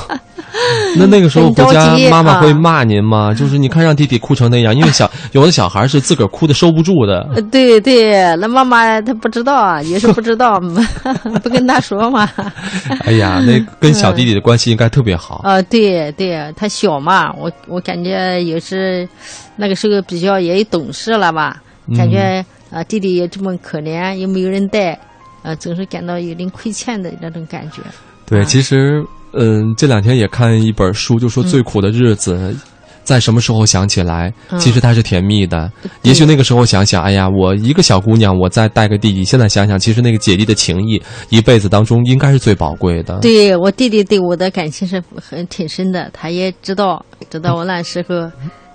[0.97, 3.33] 那那个时候回家妈妈会啊骂您吗？
[3.33, 7.27] 就是你看让弟弟哭成那样，因为小 有的小孩是自个儿哭的收不住的。
[7.35, 10.59] 呃对对，那妈妈她不知道啊，也是不知道，
[11.43, 12.29] 不跟他说嘛。
[13.05, 15.41] 哎呀，那跟小弟弟的关系应该特别好。
[15.43, 19.07] 啊，对对，他小嘛，我我感觉也是
[19.55, 21.61] 那个时候比较也懂事了吧，
[21.95, 24.97] 感觉啊、弟弟也这么可怜，又没有人带，
[25.43, 27.81] 呃，总是感到有点亏欠的那种感觉。
[28.25, 32.55] 对，啊其实，嗯，这两天也看一本书，就说最苦的日子。
[33.03, 35.69] 在什么时候想起来，嗯其实它是甜蜜的。
[36.03, 39.23] 也许那个时候想想，哎呀，我一个小姑娘，我再带个弟弟。
[39.23, 43.17] 现在想想，其实那个姐弟的情谊，一辈子当中应该是最宝贵的。
[43.19, 48.29] 对我弟弟对我的感情是很挺深的，他也知道，知道我那时候，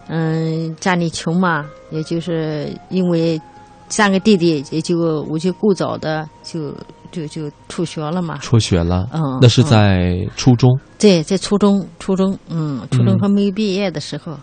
[0.09, 3.41] 嗯，家里穷嘛，也就是因为
[3.89, 4.99] 三个弟弟，也就
[5.31, 6.75] 我就过早的就
[7.13, 8.39] 就就辍学了嘛。
[8.41, 10.71] 辍学了，嗯那是在初中。
[10.99, 14.39] 对，在初中，初中，嗯，初中嗯还没有毕业的时候，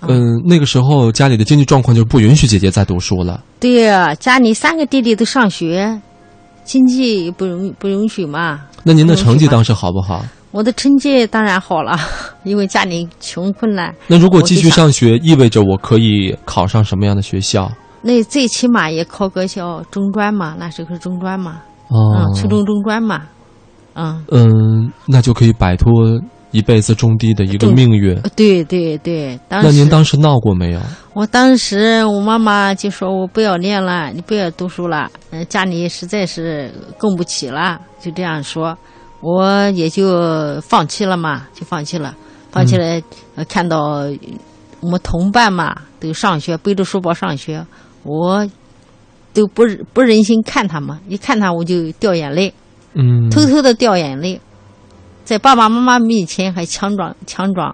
[0.00, 3.42] 嗯，那个时候家里的经济状况就不允许姐姐再读书了。
[3.60, 6.00] 对呀，家里三个弟弟都上学，
[6.64, 8.60] 经济也不容不允许嘛。
[8.82, 10.24] 那您的成绩当时好不好？
[10.50, 11.94] 我的成绩当然好了，
[12.42, 17.70] 因为家里穷困难，那如果继续上学，意味着我可以考上什么样的学校？
[18.00, 23.22] 那最起码也考个小中专嘛，那时候是中专嘛，哦嗯，初中中专嘛，
[23.94, 25.92] 嗯，嗯，那就可以摆脱
[26.50, 28.14] 一辈子种地的一个命运。
[28.36, 30.80] 对对对，当那您当时闹过没有？
[31.14, 38.76] 我当时我妈妈就说我不要念了，你不要读书了，呃，家里实在是供不起了，就这样说，
[39.20, 42.14] 我也就放弃了嘛，就放弃了，
[42.52, 42.84] 放弃了。
[43.34, 44.04] 呃，看到
[44.80, 47.66] 我们同伴嘛都上学，背着书包上学，
[48.04, 48.46] 我
[49.38, 52.52] 都不忍不忍心看他们，一看他我就掉眼泪，
[52.94, 54.40] 嗯，偷偷的掉眼泪，
[55.24, 57.72] 在爸爸妈妈面前还强装强装，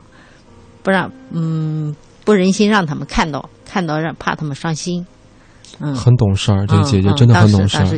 [0.82, 5.06] 不让嗯不忍心让他们看到，看到让怕他们伤心，
[5.80, 7.88] 嗯，很懂事儿，这个姐姐嗯真的很嗯懂事儿。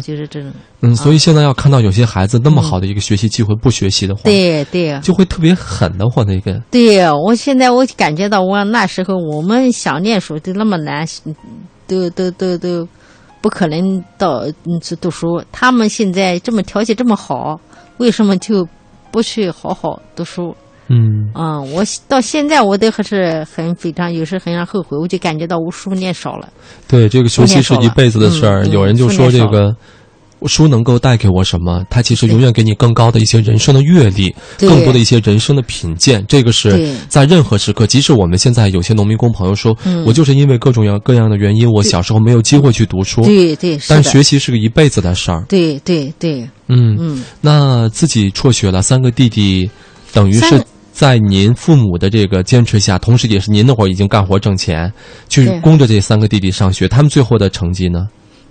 [0.83, 4.97] 嗯，所以现在要看到有些孩子那么好的一个学习机会，不学习的话，对对。
[5.01, 6.63] 就会特别狠的慌那个。
[6.71, 11.05] 对，我现在我感觉到我那时候我们想念书都那么难，
[11.89, 12.87] 都都都都
[13.47, 17.61] 不可能到嗯去读书，他们现在这么条件这么好，
[17.99, 18.67] 为什么就
[19.13, 20.53] 不去好好读书？
[20.89, 26.49] 嗯，嗯，我到现在我都还是很非常，有时很后悔，我就感觉到我书念少了。
[26.89, 28.65] 对，这个学习是一辈子的事儿。
[28.65, 29.73] 嗯嗯有人就说这个。
[30.45, 31.83] 书能够带给我什么？
[31.89, 36.25] 它其实永远给你更高的一些人生的阅历，更多的一些人生的品鉴。
[36.29, 43.23] 这个是在任何时刻，即使我们现在有些农民工朋友说，嗯我就是因为各种样各样的原因，我小时候没有机会去读书。
[43.23, 45.45] 对对，是，但学习是个一辈子的事儿。
[45.49, 49.69] 对对对，嗯，嗯，那自己辍学了，三个弟弟，
[50.13, 50.63] 等于是
[50.93, 54.93] 在您父母的这个坚持下，同时也是您那会儿已经干活挣钱，
[55.29, 56.87] 去供着这三个弟弟上学。
[56.87, 58.09] 他们最后的成绩呢？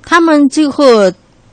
[0.07, 0.85] 他们最后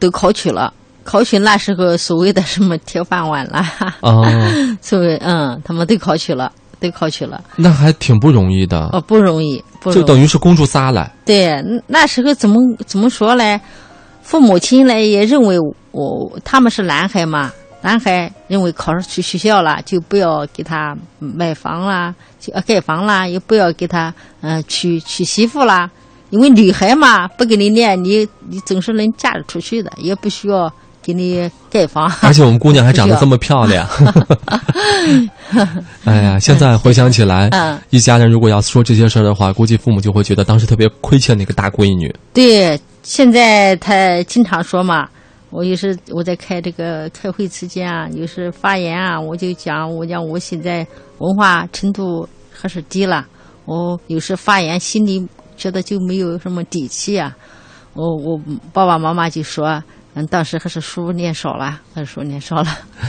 [0.02, 0.72] 都考取了，
[1.04, 4.26] 考取那时候所谓的什么铁饭碗啦，哦，
[4.82, 6.50] 所谓嗯，他们都考取了，
[6.80, 10.00] 都考取了，那还挺不容易的，哦，不容易，不容易。
[10.00, 11.12] 就等于是公主仨了。
[11.24, 11.54] 对，
[11.86, 13.60] 那时候怎么怎么说嘞？
[14.22, 15.56] 父母亲呢也认为
[15.92, 25.88] 我他们是男孩嘛，男孩认为考上去学校了，就不要给他买房啦，就呃盖房啦，也不要给他嗯、呃娶娶媳妇啦，
[26.32, 30.72] 因为女孩嘛，不给你念，你你总是能嫁得出去的，也不需要
[31.02, 32.10] 给你盖房。
[32.22, 33.86] 而且我们姑娘还长得这么漂亮，
[36.04, 36.38] 哎呀！
[36.38, 42.10] 现在回想起来，嗯一家人如果要说这些事儿的话，估计父母就会觉得当时特别亏欠那个大闺女。
[42.32, 45.06] 对，现在他经常说嘛，
[45.50, 50.86] 我有时我在开这个开会期间啊，有时发言啊，我就讲，我讲我现在
[51.18, 53.26] 文化程度还是低了，
[53.66, 55.28] 我有时发言心里
[55.62, 57.36] 觉得就没有什么底气啊。
[57.94, 58.40] 我我
[58.72, 59.80] 爸爸妈妈就说，
[60.14, 62.66] 嗯，当时还是书念少了，还是书念少了。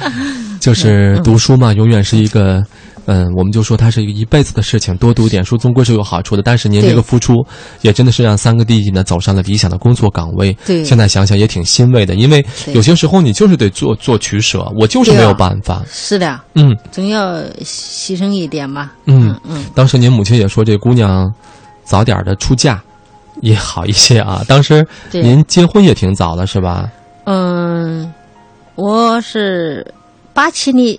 [0.61, 2.61] 就是读书嘛，永远是一个，
[3.05, 6.41] 嗯，我们就说它是一个一辈子的事情，多读点书终归是有好处的。
[6.43, 7.33] 但是您这个付出，
[7.81, 10.55] 也真的是让三个弟弟呢走上了理想的工作岗位。
[10.65, 15.81] 对现在想想也挺欣慰的，因为有些时候你就是得做做取舍，我就是没有办法。
[15.89, 18.91] 是的，嗯总要牺牲一点嘛。
[19.05, 21.33] 嗯，嗯，当时您母亲也说，这姑娘
[21.83, 22.81] 早点的出嫁
[23.41, 24.43] 也好一些啊。
[24.47, 26.89] 当时您结婚也挺早的，是吧？
[27.25, 28.13] 嗯，
[28.75, 29.85] 我是
[30.33, 30.97] 八七年，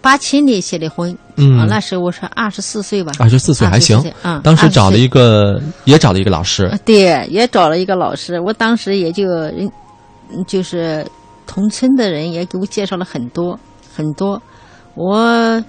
[0.00, 1.16] 八七年结的婚。
[1.36, 3.12] 嗯啊，那时候我是二十四岁吧。
[3.18, 4.14] 二十四岁还行24岁。
[4.22, 6.70] 嗯，当时找了一个，也找了一个老师。
[6.84, 8.38] 对，也找了一个老师。
[8.40, 9.70] 我当时也就人，
[10.46, 11.06] 就是
[11.46, 13.58] 同村的人也给我介绍了很多
[13.94, 14.40] 很多。
[14.94, 15.62] 我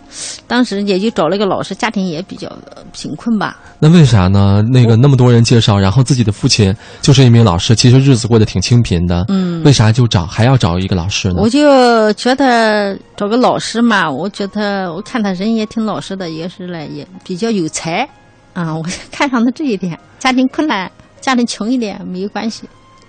[0.47, 3.57] 当时也就找了一个老师，家庭也比较呃贫困吧。
[3.79, 4.61] 那为啥呢？
[4.71, 9.25] 那个那么多人介绍，然后自己的父亲就是一名老师，其实日子过得挺清贫的。
[9.29, 11.35] 嗯为啥就找还要找一个老师呢？
[11.37, 18.07] 我就觉得找个老师嘛，我觉得我看他人也挺老实的，也是嘞，也比较有才，
[18.53, 19.97] 啊， 我看上他这一点。
[20.19, 20.89] 家庭困难，
[21.19, 22.63] 家庭穷一点没有关系，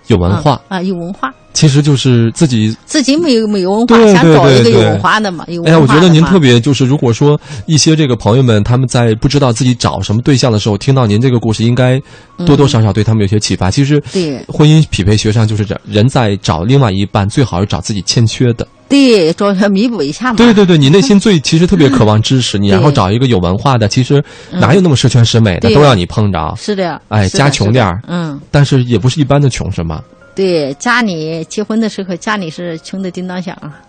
[0.07, 2.75] 有文化，啊，有文化，其实就是自己。
[2.85, 11.99] 自己没有没有文化，对想找一个有文化的嘛，有哎呀，我觉得您特别就是，如果说一些这个朋友们他们在不知道自己找什么对象的时候，听到您这个故事，应该
[12.45, 13.71] 多多少少对他们有些启发。
[13.71, 18.67] 其实，对婚姻匹配学上就是这人在找另外一半，最好是找自己欠缺的。
[18.87, 20.35] 对，找他弥补一下嘛。
[20.35, 26.53] 对对对，你内心最其实特别渴望知识，你 然后找一个有文化的，其实哪有那么十全十美的，对都让你碰着。
[26.55, 30.01] 是的，哎，家穷点儿嗯，但是也不是一般的穷，是吗？
[30.35, 33.79] 对，家里结婚的时候，家里是穷的叮当响啊。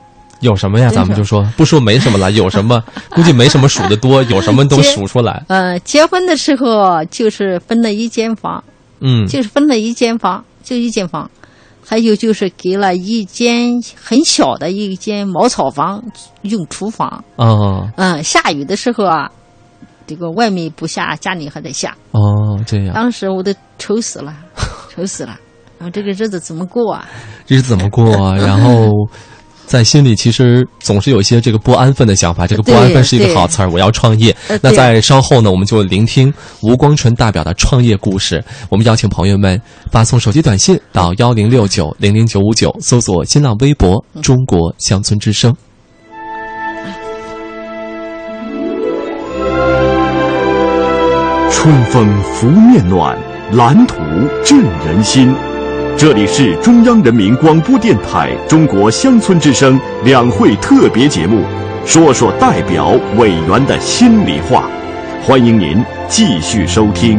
[0.40, 0.90] 有什么呀？
[0.90, 5.42] 咱们就说不说没什么了，有什么 估计没什么数的多，有什么都数出来。
[5.48, 8.62] 呃，结婚的时候就是分了一间房，
[9.00, 11.28] 嗯，就是分了一间房，就一间房，
[11.82, 16.04] 还有就是给了一间很小的一间茅草房
[16.42, 17.24] 用厨房。
[17.36, 19.30] 哦嗯，下雨的时候啊，
[20.06, 21.96] 这个外面不下，家里还得下。
[22.12, 24.36] 哦，这样当时我都愁死了，
[24.94, 25.34] 愁死了。
[25.78, 27.06] 然后这个日子怎么过啊？
[27.46, 28.34] 日子怎么过啊？
[28.40, 28.90] 然后
[29.66, 32.46] 在心里其实总是有一些这个不安分的想法。
[32.46, 34.34] 这个不安分是一个好词儿，我要创业。
[34.62, 36.32] 那在稍后呢，我们就聆听
[36.62, 38.42] 吴光纯代表的创业故事。
[38.70, 45.54] 我们邀请朋友们发送手机短信到幺零六九零零九五九，搜索新浪微博“中国乡村之声”。
[51.50, 53.18] 春风拂面暖，
[53.52, 53.96] 蓝图
[54.44, 55.34] 振人心。
[55.98, 61.42] 这里是中央人民广播电台中国乡村之声两会特别节目，
[61.86, 64.68] 说说代表委员的心里话。
[65.22, 67.18] 欢迎您继续收听。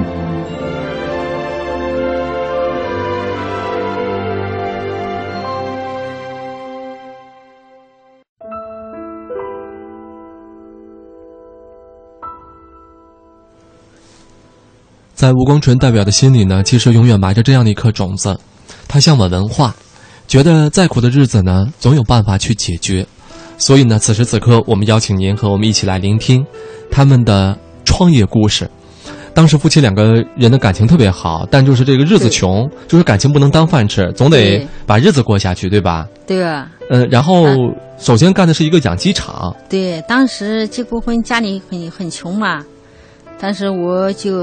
[15.15, 18.39] 在吴光纯代表的心里呢，其实永远埋着这样的一颗种子，
[18.87, 19.75] 他向往文化，
[20.27, 23.05] 觉得再苦的日子呢，总有办法去解决。
[23.57, 26.45] 所以呢，此时此刻，我们邀请您和我们一起来聆听
[26.91, 28.69] 他们的创业故事。
[29.33, 36.07] 当时夫妻两个人的感情特别好，但就是这个日子穷，就是感情不能当饭吃，总得把日子过下去，对吧？
[36.25, 36.71] 对啊。
[36.89, 37.45] 嗯，然后
[37.99, 39.55] 首先干的是一个养鸡场。
[39.69, 42.65] 对，当时结过婚，家里很很穷嘛。
[43.39, 44.33] 但是我就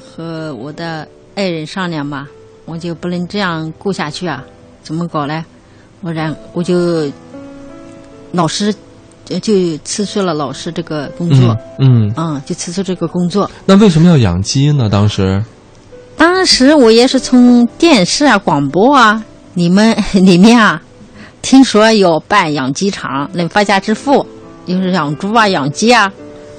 [0.00, 2.28] 和我的爱人商量嘛，
[2.72, 4.42] 我就不能这样过下去啊，
[4.82, 5.44] 怎么搞呢？
[6.00, 7.06] 我然我就
[8.30, 8.74] 老师
[9.26, 13.50] 就就辞去了老师这个工作，嗯嗯，就辞去这个工作。
[13.66, 14.88] 那为什么要养鸡呢？
[14.88, 15.44] 当时，
[16.16, 19.22] 当时我也是从电视啊、广播啊，
[19.52, 20.80] 你们 里面啊，
[21.42, 24.26] 听说有办养鸡场能发家致富，
[24.64, 26.10] 就是养猪啊、养鸡啊，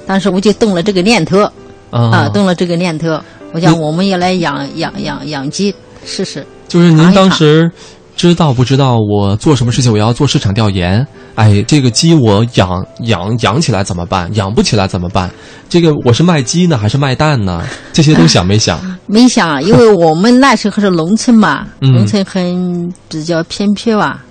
[0.06, 1.50] 当时我就动了这个念头。
[1.90, 3.20] 啊，动了这个念头，
[3.52, 5.72] 我想我们也来养养养养鸡
[6.04, 6.46] 试试。
[6.68, 7.70] 就是您当时
[8.16, 9.92] 知道不知道我做什么事情？
[9.92, 11.06] 我要做市场调研。
[11.34, 14.32] 哎，这个鸡我养养养起来怎么办？
[14.34, 15.28] 养不起来怎么办？
[15.68, 17.64] 这个我是卖鸡呢，还是卖蛋呢？
[17.92, 18.80] 这些都想没想？
[19.06, 24.24] 没想，因为我们那时候是农村嘛，农村很比较偏僻吧，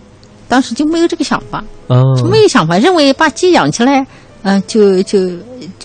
[0.48, 4.06] 当时就没有这个想法，嗯、就没有想法，认为把鸡养起来，
[4.44, 5.20] 嗯，就就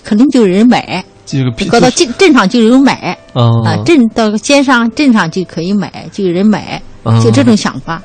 [0.03, 1.03] 肯定就有人买。
[1.29, 6.81] 这个搞到镇镇上就有买，啊，镇到街上镇上就可以买，就有人买，
[7.23, 8.01] 就这种想法。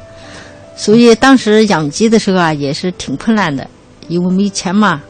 [0.76, 3.66] 所以当时养鸡的时候啊，也是挺困难的，
[4.08, 5.00] 因为没钱嘛，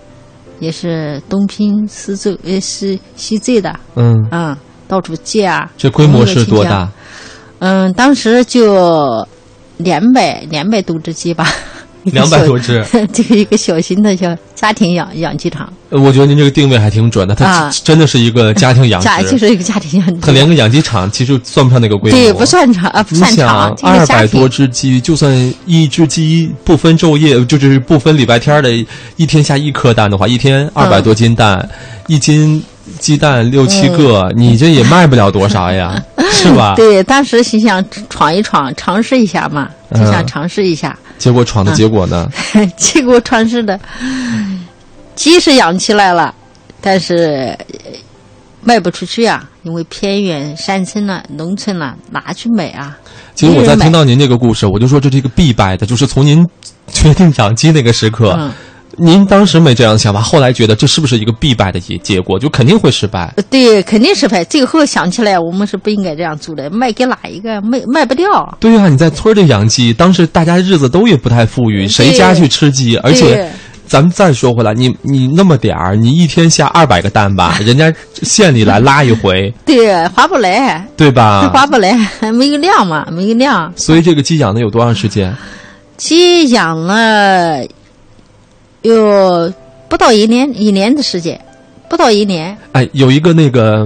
[0.60, 5.68] 也是东拼西凑，呃，西西凑的，嗯，啊，到处借啊。
[5.76, 6.88] 这规模是多大？
[7.58, 9.26] 嗯，当时就
[9.78, 11.48] 两百两百多只鸡吧。
[12.12, 15.72] 两百多只， 这个一个小型的小家庭养养鸡场。
[15.90, 20.20] 我觉得您这个定位还挺准的，它真的是一个家庭养 殖，就是一个家庭养殖。
[20.20, 23.74] 它连个养鸡场其实算不上那个规模，对，不算长啊，不算长。
[23.82, 28.70] 二百多只鸡，就算一只鸡不分昼夜，就是不分礼拜天的，
[29.16, 31.68] 一天下一颗蛋的话，一天二百多斤蛋，
[32.08, 32.62] 一斤
[32.98, 35.94] 鸡蛋六七个，你这也卖不了多少呀，
[36.32, 36.74] 是吧？
[36.74, 40.98] 对，当时心想闯一闯，尝试一下嘛，就想尝试一下。
[41.18, 42.28] 结果闯的结果呢？
[42.76, 43.78] 结果闯是的，
[45.14, 46.34] 鸡是养起来了，
[46.80, 47.56] 但是
[48.62, 52.96] 卖不出去啊，因为偏远山村了、农村了，哪去买啊？
[53.34, 56.46] 其实我在听到您这个故事，我就说这是一个必败的，就是从您
[56.88, 58.50] 决定养鸡那个时刻。
[58.96, 62.38] 您当时没这样想吧，后来觉得这是不是一个必败的结结果？
[62.38, 63.32] 就肯定会失败。
[63.50, 64.44] 对，肯定失败。
[64.44, 67.60] 最后想起来，我们是不应该这样做的，卖给哪一个？
[67.62, 68.56] 卖卖不掉。
[68.60, 72.96] 对呀，你在村里养鸡，当时大家日子都也不太富裕，谁家去吃鸡？
[72.98, 73.50] 而且，
[73.86, 77.92] 咱们再说回来，你你那么点儿，你一天下二百个蛋吧， 人家
[78.22, 81.48] 县里来拉一回，对，划不来，对吧？
[81.52, 81.92] 划不来，
[82.32, 83.72] 没个量嘛，没个量。
[83.76, 85.34] 所以这个鸡养了有多长时间？
[85.96, 87.62] 鸡养了。
[88.84, 89.50] 有
[89.88, 91.40] 不到一年，一年的时间，
[91.88, 92.56] 不到一年。
[92.72, 93.82] 哎，有一个那个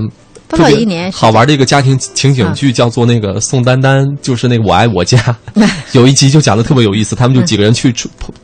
[0.49, 5.37] 不到一年好玩的一个家庭情景剧，叫做那个宋丹丹，就是那个我爱我家，
[5.93, 7.15] 有一集就讲的特别有意思。
[7.15, 7.95] 他们就几个人去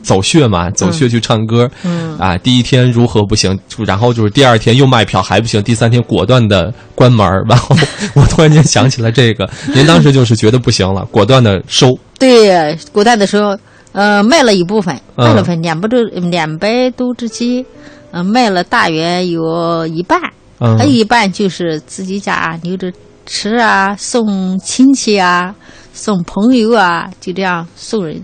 [0.00, 1.68] 走穴嘛，走穴去唱歌。
[1.82, 7.26] 嗯啊，第一天如何不行，然后就是第二天又卖票还不行，第三天果断的关门。
[7.48, 7.74] 然后
[8.14, 11.98] 我突然间想起来这个，您当时就是觉得不行了，果断的收。
[12.16, 13.58] 对，果断的收。
[13.94, 17.64] 呃，卖了一部分，卖了分两百多两百多只鸡，
[18.10, 20.20] 呃，卖了大约有一半，
[20.58, 22.92] 还有一半就是自己家留着
[23.24, 25.54] 吃啊，送亲戚啊，
[25.92, 28.22] 送朋友啊，就这样送人，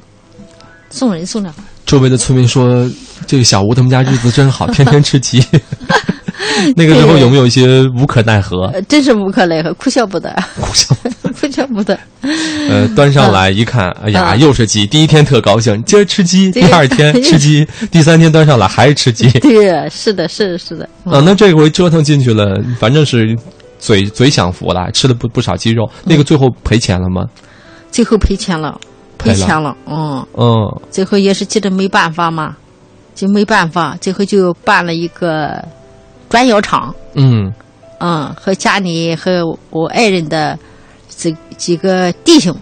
[0.91, 1.55] 送人送了。
[1.87, 2.89] 周围的村民说
[3.27, 5.41] ：“这个小吴他们家日子真好，天天吃鸡。”
[6.77, 8.73] 那个时候有没有一些无可奈何？
[8.89, 10.31] 真是无可奈何，哭笑不得，
[10.61, 10.95] 哭笑，
[11.41, 11.99] 哭笑不得。
[12.69, 14.87] 呃，端上来一看，哎呀，嗯又是鸡。
[14.87, 19.29] 第一天特高兴，今儿吃鸡；第二天吃鸡，第三天端上来还是吃鸡。
[19.41, 20.85] 对，是的，是的，是的。
[21.05, 23.37] 啊，那这回折腾进去了，反正是
[23.79, 25.89] 嘴嘴享福了，吃了不不少鸡肉。
[26.05, 27.25] 那个最后赔钱了吗？
[27.91, 28.79] 最后赔钱了，
[29.19, 32.57] 赔钱了，嗯，嗯最后也是急得没办法嘛，
[33.15, 35.63] 就没办法，最后就办了一个
[36.31, 37.53] 转药厂，嗯
[37.99, 40.59] 嗯，和家里和我爱人的
[41.09, 42.57] 这几个弟兄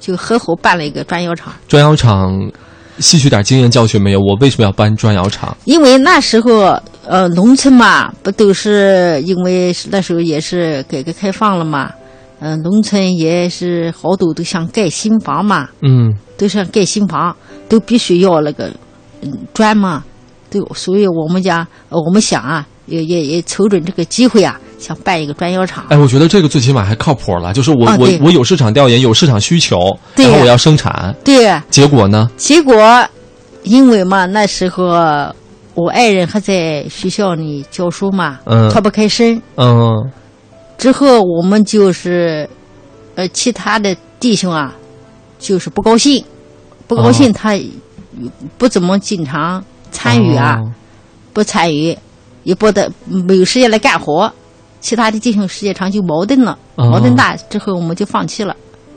[0.00, 1.52] 就合伙办了一个砖窑厂。
[1.66, 2.50] 砖窑厂
[2.98, 4.20] 吸取点经验教训没有？
[4.20, 5.54] 我为什么要搬砖窑厂？
[5.64, 11.92] 因为那时候，呃，农村嘛，不都是因为那时候也是改革开放了嘛，
[12.38, 17.36] 嗯、农村也是好多都想盖新房嘛，嗯都想盖新房，
[17.68, 18.70] 都必须要那个
[19.22, 20.04] 嗯砖嘛，
[20.48, 25.84] 都所以我们家呃我们想啊，也也也瞅准这个机会啊，想办一个砖窑厂。
[25.90, 29.76] 哎，我觉得这个最起码还靠谱了，就是我、我我有市场调研，有市场需求，
[30.16, 32.30] 然后我要生产，对，结果呢？
[32.36, 33.06] 结果
[33.62, 34.86] 因为嘛那时候
[35.74, 39.40] 我爱人还在学校里教书嘛，嗯脱不开身。
[39.56, 40.10] 嗯
[40.78, 42.48] 之后我们就是，
[43.16, 44.74] 呃，其他的弟兄啊，
[45.38, 46.24] 就是不高兴，
[46.86, 47.58] 不高兴，哦他
[48.56, 50.70] 不怎么经常参与啊，哦
[51.32, 51.96] 不参与，
[52.48, 54.32] 也不得没有时间来干活。
[54.80, 58.56] 其他的进行时间长就矛盾了，哦矛盾大之后我们就放弃了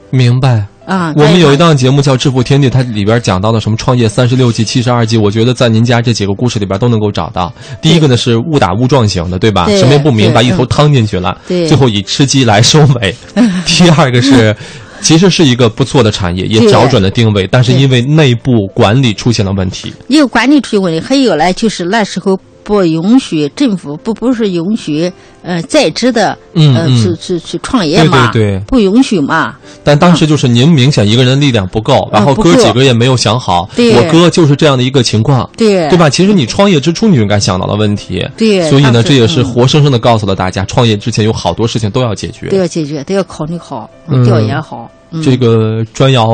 [0.09, 0.65] 明白。
[0.85, 1.13] 啊。
[1.17, 7.51] 我们有一档档节目叫《致富天地》，它里边讲到的什么创业三十六计、七十二计，我觉得在您家这几个故事里边都能够找到。
[7.81, 9.65] 第一个呢是误打误撞型的，对吧？
[9.65, 13.13] 对什么也不明白，一头趟进去了，对最后以吃鸡来收尾。
[13.67, 14.55] 第二个是。
[15.01, 19.91] 其实是一个不错的产业，也找准了定位，但是因为内部管理出现了问题。
[20.09, 22.39] 也有管理出现问题，还有呢，就是那时候
[22.71, 25.11] 不允许政府不不是允许
[25.43, 29.57] 呃在职的呃去去去创业对嘛，对对不允许嘛。
[29.83, 36.09] 但当时就是您明显一个人力量不够，然后哥几个也没有想好，我哥就是这样的一个情况，对对吧？
[36.09, 42.47] 其实你创业之初你就应该想到的问题，对所以呢，这也是嗯活生生的告诉了大家，创业之前有好多事情都要解决。
[42.47, 44.89] 都要解决，都要考虑好，嗯调研好。
[45.11, 46.25] 嗯，这个砖窑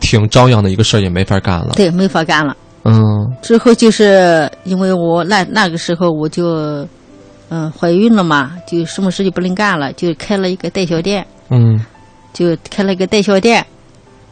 [0.00, 1.72] 挺张扬的一个事儿也没法干了。
[1.76, 2.54] 对没法干了。
[2.90, 3.36] 嗯。
[3.42, 6.86] 之后就是因为我那那个时候我就
[7.50, 11.80] 嗯怀孕了嘛，就什么事就不能干了，就开了一个代销店，嗯，
[12.32, 13.64] 就开了一个代销店，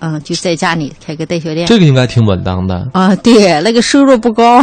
[0.01, 1.67] 嗯，就在家里开个代销店。
[1.67, 2.87] 这个应该挺稳当的。
[2.93, 4.61] 啊，对，那个收入不高，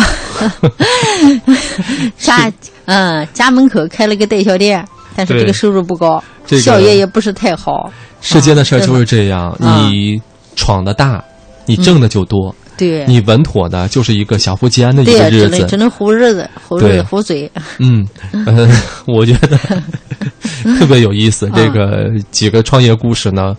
[2.18, 2.52] 家
[2.86, 7.92] 嗯家门口开了个代销店，但是这个收入不高，这个效益也不是太好。
[8.22, 10.22] 世间的事儿就是这样，啊你
[10.56, 11.24] 闯的大，
[11.66, 15.78] 你挣的就多；对，你稳妥的，就是一个小富即安的一，个日子只能只。
[15.78, 17.52] 能糊日子，糊日子，糊嘴。
[17.78, 18.70] 嗯，嗯，
[19.06, 19.58] 我觉得
[20.80, 21.50] 特别有意思。
[21.54, 23.56] 这个几个创业故事呢，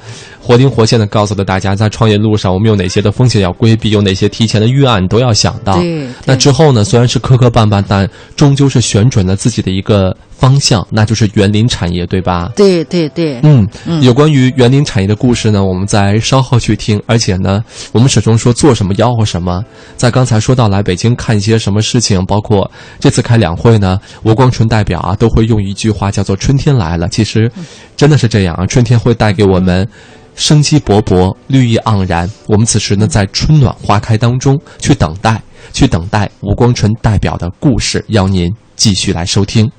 [0.47, 5.83] 活灵活现的告诉了大家，在创业路上我们有哪些的风险要规避，有哪些提前的预案都要想到。
[6.27, 8.07] 那之后呢，虽然是磕磕绊绊，但
[8.37, 12.53] 终究是选准了自己的一个方向，那就是园林产业，对吧？
[12.55, 17.03] 对对对，嗯，嗯有关于园林产业的故事呢，我们在稍后去听。
[17.07, 19.65] 而且呢，我们始终说做什么吆喝什么。
[19.97, 27.09] 在刚才说到来北京看一些什么事情，包括这次开两会呢，吴光春代表啊都会用一句话叫做“春天来了”。
[27.11, 27.51] 其实，
[27.97, 29.89] 真的是这样啊，春天会带给我们
[30.37, 32.31] 生机勃勃、绿意盎然。
[32.47, 35.41] 我们此时呢，在春暖花开当中去等待，
[35.73, 39.71] 去等待吴光春代表的故事，邀您继续来收听。